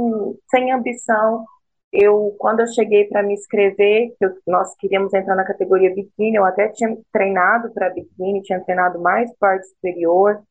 sem 0.49 0.71
ambição, 0.71 1.45
eu, 1.91 2.35
quando 2.39 2.61
eu 2.61 2.67
cheguei 2.67 3.05
para 3.05 3.21
me 3.23 3.33
inscrever, 3.35 4.15
eu, 4.19 4.31
nós 4.47 4.75
queríamos 4.77 5.13
entrar 5.13 5.35
na 5.35 5.45
categoria 5.45 5.93
biquíni, 5.93 6.35
eu 6.35 6.45
até 6.45 6.69
tinha 6.69 6.97
treinado 7.11 7.71
para 7.71 7.91
biquíni, 7.91 8.41
tinha 8.41 8.59
treinado 8.63 8.99
mais 8.99 9.31
parte 9.37 9.67
superior. 9.67 10.43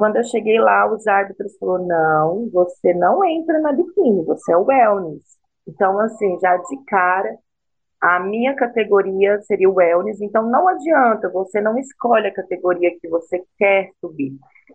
Quando 0.00 0.16
eu 0.16 0.24
cheguei 0.24 0.58
lá, 0.58 0.90
os 0.90 1.06
árbitros 1.06 1.58
falaram, 1.58 1.86
não, 1.86 2.48
você 2.50 2.94
não 2.94 3.22
entra 3.22 3.60
na 3.60 3.70
biquíni, 3.70 4.24
você 4.24 4.50
é 4.50 4.56
o 4.56 4.64
wellness. 4.64 5.22
Então, 5.68 6.00
assim, 6.00 6.38
já 6.40 6.56
de 6.56 6.84
cara, 6.86 7.36
a 8.00 8.18
minha 8.18 8.56
categoria 8.56 9.38
seria 9.42 9.68
o 9.68 9.74
wellness, 9.74 10.18
então 10.22 10.42
não 10.48 10.66
adianta, 10.68 11.28
você 11.28 11.60
não 11.60 11.76
escolhe 11.76 12.28
a 12.28 12.32
categoria 12.32 12.98
que 12.98 13.06
você 13.10 13.44
quer 13.58 13.90
subir. 14.00 14.32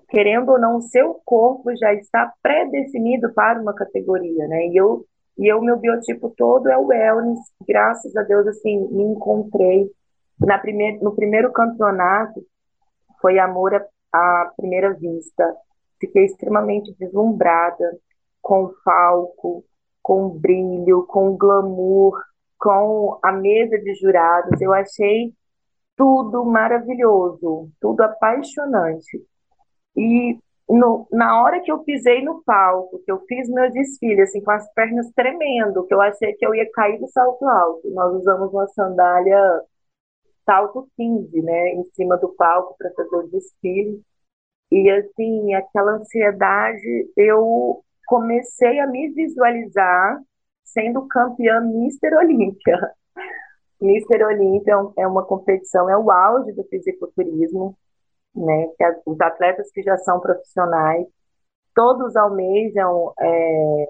Querendo 0.09 0.51
ou 0.51 0.59
não, 0.59 0.77
o 0.77 0.83
seu 0.83 1.19
corpo 1.25 1.75
já 1.75 1.91
está 1.95 2.31
pré-definido 2.43 3.33
para 3.33 3.59
uma 3.59 3.73
categoria, 3.73 4.47
né? 4.47 4.67
E 4.67 4.77
eu, 4.77 5.07
e 5.39 5.51
eu, 5.51 5.59
meu 5.59 5.79
biotipo 5.79 6.35
todo 6.37 6.69
é 6.69 6.77
o 6.77 6.85
wellness, 6.85 7.39
graças 7.67 8.15
a 8.15 8.21
Deus, 8.21 8.45
assim, 8.45 8.77
me 8.91 9.01
encontrei. 9.01 9.89
Na 10.39 10.59
primeir, 10.59 11.01
no 11.01 11.15
primeiro 11.15 11.51
campeonato, 11.51 12.45
foi 13.19 13.39
amor 13.39 13.73
à, 13.73 13.83
à 14.15 14.51
primeira 14.55 14.93
vista. 14.93 15.55
Fiquei 15.99 16.25
extremamente 16.25 16.95
deslumbrada 16.99 17.97
com 18.41 18.65
o 18.65 18.73
palco, 18.83 19.63
com 20.01 20.27
o 20.27 20.29
brilho, 20.29 21.05
com 21.07 21.29
o 21.29 21.37
glamour, 21.37 22.21
com 22.59 23.19
a 23.23 23.31
mesa 23.31 23.77
de 23.79 23.95
jurados. 23.95 24.61
Eu 24.61 24.73
achei 24.73 25.33
tudo 25.95 26.45
maravilhoso, 26.45 27.69
tudo 27.79 28.01
apaixonante. 28.01 29.23
E 29.95 30.37
no, 30.69 31.07
na 31.11 31.41
hora 31.41 31.61
que 31.61 31.71
eu 31.71 31.79
pisei 31.79 32.23
no 32.23 32.43
palco, 32.43 33.01
que 33.05 33.11
eu 33.11 33.19
fiz 33.27 33.47
meu 33.49 33.71
desfile, 33.71 34.21
assim, 34.21 34.41
com 34.41 34.51
as 34.51 34.71
pernas 34.73 35.09
tremendo, 35.15 35.85
que 35.85 35.93
eu 35.93 36.01
achei 36.01 36.33
que 36.33 36.45
eu 36.45 36.53
ia 36.53 36.69
cair 36.73 36.99
do 36.99 37.07
salto 37.07 37.45
alto. 37.45 37.89
Nós 37.91 38.13
usamos 38.15 38.51
uma 38.51 38.67
sandália 38.67 39.61
salto 40.45 40.87
15, 40.97 41.41
né, 41.41 41.69
em 41.73 41.83
cima 41.93 42.17
do 42.17 42.29
palco 42.35 42.75
para 42.77 42.91
fazer 42.93 43.15
o 43.15 43.27
desfile. 43.27 44.01
E, 44.71 44.89
assim, 44.89 45.53
aquela 45.53 45.93
ansiedade, 45.93 47.11
eu 47.17 47.83
comecei 48.07 48.79
a 48.79 48.87
me 48.87 49.09
visualizar 49.09 50.19
sendo 50.63 51.07
campeã 51.07 51.61
Mister 51.61 52.13
Olímpia. 52.17 52.91
Mister 53.81 54.25
Olímpia 54.25 54.75
é 54.97 55.07
uma 55.07 55.25
competição, 55.25 55.89
é 55.89 55.97
o 55.97 56.11
auge 56.11 56.51
do 56.53 56.63
fisiculturismo, 56.65 57.77
né? 58.35 58.67
Que 58.77 58.83
os 59.05 59.19
atletas 59.21 59.71
que 59.71 59.81
já 59.83 59.97
são 59.97 60.19
profissionais, 60.19 61.05
todos 61.75 62.15
almejam 62.15 63.13
é, 63.19 63.89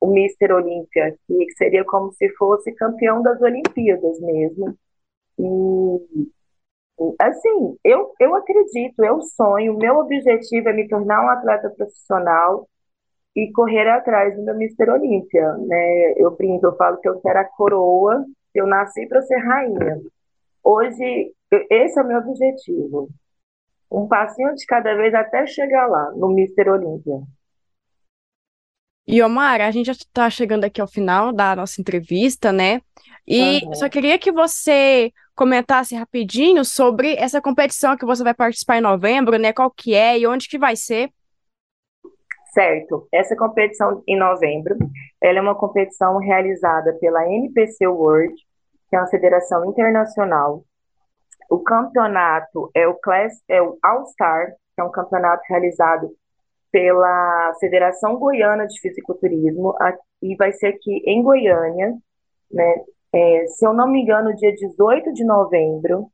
o 0.00 0.06
Mister 0.08 0.52
Olímpia, 0.52 1.16
que 1.26 1.52
seria 1.56 1.84
como 1.84 2.12
se 2.12 2.28
fosse 2.36 2.72
campeão 2.72 3.22
das 3.22 3.40
Olimpíadas 3.40 4.20
mesmo. 4.20 4.76
E 5.38 6.28
assim, 7.20 7.76
eu, 7.84 8.12
eu 8.18 8.34
acredito, 8.34 9.04
eu 9.04 9.20
sonho, 9.20 9.76
meu 9.76 9.98
objetivo 9.98 10.68
é 10.68 10.72
me 10.72 10.88
tornar 10.88 11.24
um 11.24 11.28
atleta 11.28 11.68
profissional 11.70 12.66
e 13.34 13.52
correr 13.52 13.88
atrás 13.88 14.34
do 14.34 14.42
meu 14.42 14.56
Mister 14.56 14.88
Olímpia, 14.88 15.52
né? 15.58 16.14
Eu 16.16 16.30
brinco, 16.34 16.66
eu 16.66 16.76
falo 16.76 16.96
que 16.98 17.08
eu 17.08 17.20
quero 17.20 17.38
a 17.38 17.44
coroa, 17.44 18.24
eu 18.54 18.66
nasci 18.66 19.06
para 19.06 19.20
ser 19.22 19.36
rainha. 19.36 20.00
Hoje, 20.64 21.32
esse 21.70 21.98
é 21.98 22.02
o 22.02 22.08
meu 22.08 22.18
objetivo. 22.18 23.08
Um 23.92 24.08
passinho 24.08 24.54
de 24.54 24.64
cada 24.64 24.94
vez 24.94 25.14
até 25.14 25.46
chegar 25.46 25.86
lá, 25.86 26.10
no 26.12 26.28
Mister 26.28 26.68
Olímpia. 26.68 27.20
E 29.06 29.22
Omar, 29.22 29.60
a 29.60 29.70
gente 29.70 29.86
já 29.86 29.92
está 29.92 30.28
chegando 30.28 30.64
aqui 30.64 30.80
ao 30.80 30.88
final 30.88 31.32
da 31.32 31.54
nossa 31.54 31.80
entrevista, 31.80 32.50
né? 32.50 32.80
E 33.26 33.64
uhum. 33.64 33.74
só 33.74 33.88
queria 33.88 34.18
que 34.18 34.30
você 34.30 35.12
comentasse 35.34 35.94
rapidinho 35.94 36.64
sobre 36.64 37.14
essa 37.16 37.40
competição 37.40 37.96
que 37.96 38.06
você 38.06 38.22
vai 38.22 38.32
participar 38.32 38.78
em 38.78 38.80
novembro, 38.80 39.36
né? 39.36 39.52
Qual 39.52 39.70
que 39.70 39.94
é 39.94 40.18
e 40.18 40.26
onde 40.26 40.48
que 40.48 40.58
vai 40.58 40.76
ser? 40.76 41.10
Certo. 42.52 43.06
Essa 43.12 43.36
competição 43.36 44.02
em 44.06 44.18
novembro, 44.18 44.76
ela 45.20 45.38
é 45.38 45.42
uma 45.42 45.54
competição 45.54 46.16
realizada 46.18 46.96
pela 47.00 47.26
NPC 47.30 47.86
World, 47.86 48.34
que 48.88 48.96
é 48.96 48.98
uma 48.98 49.08
federação 49.08 49.68
internacional. 49.68 50.64
O 51.50 51.58
campeonato 51.58 52.70
é 52.74 52.88
o 52.88 52.94
Class, 52.94 53.34
é 53.48 53.60
o 53.60 53.76
All 53.82 54.06
Star, 54.06 54.52
que 54.74 54.80
é 54.80 54.84
um 54.84 54.90
campeonato 54.90 55.42
realizado 55.48 56.10
pela 56.72 57.54
Federação 57.60 58.16
Goiana 58.16 58.66
de 58.66 58.80
Fisiculturismo, 58.80 59.74
e 60.22 60.34
vai 60.36 60.52
ser 60.52 60.68
aqui 60.68 61.02
em 61.06 61.22
Goiânia, 61.22 61.92
né? 62.50 62.84
É, 63.16 63.46
se 63.46 63.66
eu 63.66 63.72
não 63.72 63.88
me 63.88 64.02
engano, 64.02 64.36
dia 64.36 64.52
18 64.54 65.10
de 65.14 65.24
novembro, 65.24 66.10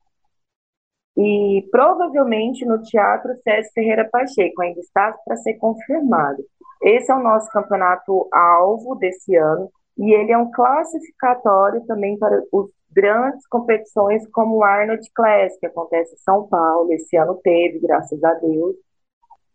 e 1.17 1.67
provavelmente 1.73 2.65
no 2.65 2.81
Teatro 2.81 3.35
César 3.43 3.69
Ferreira 3.75 4.09
Pacheco, 4.09 4.63
ainda 4.63 4.79
está 4.79 5.13
para 5.25 5.37
ser 5.37 5.55
confirmado. 5.55 6.45
Esse 6.81 7.11
é 7.11 7.15
o 7.17 7.23
nosso 7.23 7.51
campeonato 7.51 8.29
alvo 8.33 8.95
desse 8.95 9.35
ano, 9.35 9.69
e 9.99 10.15
ele 10.15 10.31
é 10.31 10.39
um 10.39 10.53
classificatório 10.53 11.85
também 11.87 12.17
para 12.17 12.37
as 12.37 12.45
grandes 12.93 13.47
competições 13.49 14.25
como 14.31 14.59
o 14.59 14.65
Arnold 14.65 15.05
Class, 15.13 15.59
que 15.59 15.67
acontece 15.67 16.15
em 16.15 16.19
São 16.19 16.47
Paulo, 16.47 16.93
esse 16.93 17.17
ano 17.17 17.35
teve, 17.43 17.81
graças 17.81 18.23
a 18.23 18.35
Deus. 18.35 18.77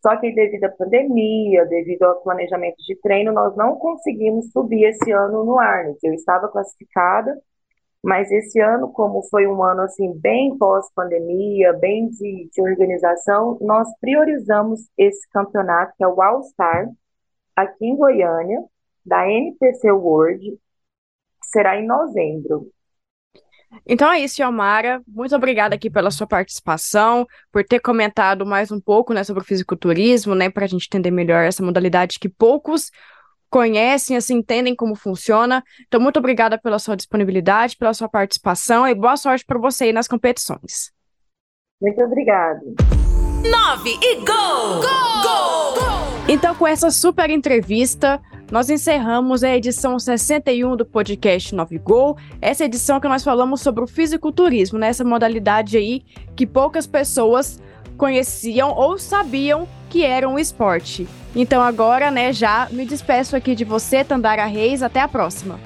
Só 0.01 0.15
que 0.17 0.31
devido 0.31 0.65
à 0.65 0.69
pandemia, 0.69 1.65
devido 1.65 2.03
ao 2.03 2.21
planejamento 2.21 2.77
de 2.77 2.95
treino, 3.01 3.31
nós 3.33 3.55
não 3.55 3.75
conseguimos 3.77 4.51
subir 4.51 4.85
esse 4.85 5.11
ano 5.11 5.43
no 5.43 5.59
Arnold. 5.59 5.99
Eu 6.03 6.13
estava 6.13 6.47
classificada, 6.49 7.35
mas 8.03 8.31
esse 8.31 8.59
ano, 8.59 8.91
como 8.91 9.23
foi 9.23 9.47
um 9.47 9.63
ano 9.63 9.81
assim 9.81 10.13
bem 10.19 10.57
pós-pandemia, 10.57 11.73
bem 11.73 12.07
de, 12.09 12.49
de, 12.51 12.61
organização, 12.61 13.57
nós 13.61 13.87
priorizamos 13.99 14.81
esse 14.97 15.27
campeonato, 15.29 15.93
que 15.97 16.03
é 16.03 16.07
o 16.07 16.21
All 16.21 16.43
Star, 16.43 16.87
aqui 17.55 17.85
em 17.85 17.97
Goiânia, 17.97 18.63
da 19.05 19.27
NPC 19.29 19.91
World, 19.91 20.51
que 20.51 21.47
será 21.51 21.77
em 21.77 21.85
novembro. 21.87 22.71
Então 23.85 24.11
é 24.11 24.19
isso, 24.19 24.41
Yomara. 24.41 25.01
Muito 25.07 25.35
obrigada 25.35 25.75
aqui 25.75 25.89
pela 25.89 26.11
sua 26.11 26.27
participação, 26.27 27.27
por 27.51 27.63
ter 27.63 27.79
comentado 27.79 28.45
mais 28.45 28.71
um 28.71 28.79
pouco 28.79 29.13
né, 29.13 29.23
sobre 29.23 29.43
o 29.43 29.45
fisiculturismo, 29.45 30.35
né, 30.35 30.49
para 30.49 30.65
a 30.65 30.67
gente 30.67 30.87
entender 30.87 31.11
melhor 31.11 31.43
essa 31.43 31.63
modalidade 31.63 32.19
que 32.19 32.29
poucos 32.29 32.91
conhecem, 33.49 34.17
assim, 34.17 34.35
entendem 34.35 34.75
como 34.75 34.95
funciona. 34.95 35.63
Então, 35.87 35.99
muito 36.01 36.17
obrigada 36.17 36.57
pela 36.57 36.79
sua 36.79 36.95
disponibilidade, 36.95 37.77
pela 37.77 37.93
sua 37.93 38.09
participação 38.09 38.87
e 38.87 38.93
boa 38.93 39.15
sorte 39.15 39.45
para 39.45 39.59
você 39.59 39.85
aí 39.85 39.93
nas 39.93 40.07
competições. 40.07 40.91
Muito 41.81 42.01
obrigada. 42.01 42.61
9 43.43 43.89
e 44.01 44.15
gol! 44.15 44.81
Gol! 44.81 45.23
Gol! 45.23 46.27
Então, 46.27 46.53
com 46.55 46.67
essa 46.67 46.91
super 46.91 47.29
entrevista, 47.29 48.21
nós 48.51 48.69
encerramos 48.69 49.43
a 49.43 49.55
edição 49.55 49.99
61 49.99 50.77
do 50.77 50.85
podcast 50.85 51.53
9 51.53 51.77
Gol. 51.79 52.17
Essa 52.41 52.65
edição 52.65 52.99
que 52.99 53.07
nós 53.07 53.23
falamos 53.23 53.61
sobre 53.61 53.83
o 53.83 53.87
fisiculturismo, 53.87 54.79
né? 54.79 54.91
modalidade 55.05 55.77
aí 55.77 56.01
que 56.35 56.45
poucas 56.45 56.87
pessoas 56.87 57.61
conheciam 57.97 58.71
ou 58.71 58.97
sabiam 58.97 59.67
que 59.89 60.03
era 60.03 60.27
um 60.27 60.39
esporte. 60.39 61.07
Então 61.35 61.61
agora, 61.61 62.09
né, 62.09 62.31
já 62.31 62.67
me 62.71 62.85
despeço 62.85 63.35
aqui 63.35 63.53
de 63.53 63.63
você, 63.63 64.03
Tandara 64.03 64.45
Reis, 64.45 64.81
até 64.81 65.01
a 65.01 65.07
próxima. 65.07 65.59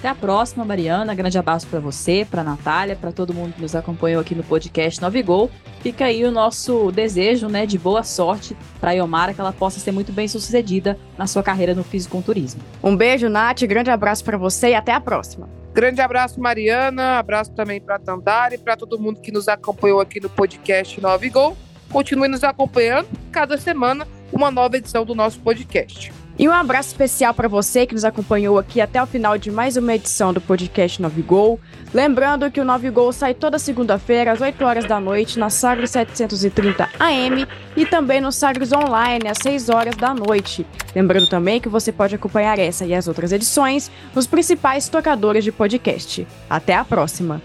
Até 0.00 0.08
a 0.08 0.14
próxima, 0.14 0.64
Mariana. 0.64 1.14
Grande 1.14 1.36
abraço 1.36 1.66
para 1.66 1.78
você, 1.78 2.26
para 2.28 2.42
Natália, 2.42 2.96
para 2.96 3.12
todo 3.12 3.34
mundo 3.34 3.52
que 3.52 3.60
nos 3.60 3.74
acompanhou 3.74 4.18
aqui 4.18 4.34
no 4.34 4.42
podcast 4.42 4.98
9 4.98 5.22
Gol. 5.22 5.50
Fica 5.82 6.06
aí 6.06 6.24
o 6.24 6.30
nosso 6.30 6.90
desejo, 6.90 7.48
né, 7.48 7.66
de 7.66 7.78
boa 7.78 8.02
sorte 8.02 8.56
para 8.80 8.92
a 8.92 8.94
Iomara, 8.94 9.34
que 9.34 9.40
ela 9.42 9.52
possa 9.52 9.78
ser 9.78 9.92
muito 9.92 10.10
bem 10.10 10.26
sucedida 10.26 10.98
na 11.18 11.26
sua 11.26 11.42
carreira 11.42 11.74
no 11.74 11.84
fisiculturismo. 11.84 12.62
Um 12.82 12.96
beijo, 12.96 13.28
Nath, 13.28 13.60
grande 13.64 13.90
abraço 13.90 14.24
para 14.24 14.38
você 14.38 14.70
e 14.70 14.74
até 14.74 14.94
a 14.94 15.00
próxima. 15.00 15.46
Grande 15.74 16.00
abraço, 16.00 16.40
Mariana. 16.40 17.18
Abraço 17.18 17.52
também 17.52 17.78
para 17.78 17.98
Tandara 17.98 18.54
e 18.54 18.58
para 18.58 18.78
todo 18.78 18.98
mundo 18.98 19.20
que 19.20 19.30
nos 19.30 19.48
acompanhou 19.48 20.00
aqui 20.00 20.18
no 20.18 20.30
podcast 20.30 20.98
9 20.98 21.28
Gol. 21.28 21.54
Continue 21.92 22.28
nos 22.28 22.42
acompanhando 22.42 23.08
cada 23.30 23.58
semana 23.58 24.08
uma 24.32 24.50
nova 24.50 24.78
edição 24.78 25.04
do 25.04 25.14
nosso 25.14 25.38
podcast. 25.40 26.19
E 26.40 26.48
um 26.48 26.52
abraço 26.54 26.88
especial 26.88 27.34
para 27.34 27.48
você 27.48 27.84
que 27.84 27.92
nos 27.92 28.02
acompanhou 28.02 28.58
aqui 28.58 28.80
até 28.80 29.02
o 29.02 29.06
final 29.06 29.36
de 29.36 29.50
mais 29.50 29.76
uma 29.76 29.94
edição 29.94 30.32
do 30.32 30.40
podcast 30.40 31.02
9 31.02 31.20
Gol. 31.20 31.60
Lembrando 31.92 32.50
que 32.50 32.58
o 32.58 32.64
9 32.64 32.88
Gol 32.88 33.12
sai 33.12 33.34
toda 33.34 33.58
segunda-feira 33.58 34.32
às 34.32 34.40
8 34.40 34.64
horas 34.64 34.86
da 34.86 34.98
noite 34.98 35.38
na 35.38 35.50
Sagres 35.50 35.90
730 35.90 36.88
AM 36.98 37.46
e 37.76 37.84
também 37.84 38.22
no 38.22 38.32
Sagres 38.32 38.72
Online 38.72 39.28
às 39.28 39.36
6 39.42 39.68
horas 39.68 39.96
da 39.96 40.14
noite. 40.14 40.64
Lembrando 40.96 41.28
também 41.28 41.60
que 41.60 41.68
você 41.68 41.92
pode 41.92 42.14
acompanhar 42.14 42.58
essa 42.58 42.86
e 42.86 42.94
as 42.94 43.06
outras 43.06 43.32
edições 43.32 43.90
nos 44.14 44.26
principais 44.26 44.88
tocadores 44.88 45.44
de 45.44 45.52
podcast. 45.52 46.26
Até 46.48 46.74
a 46.74 46.86
próxima! 46.86 47.42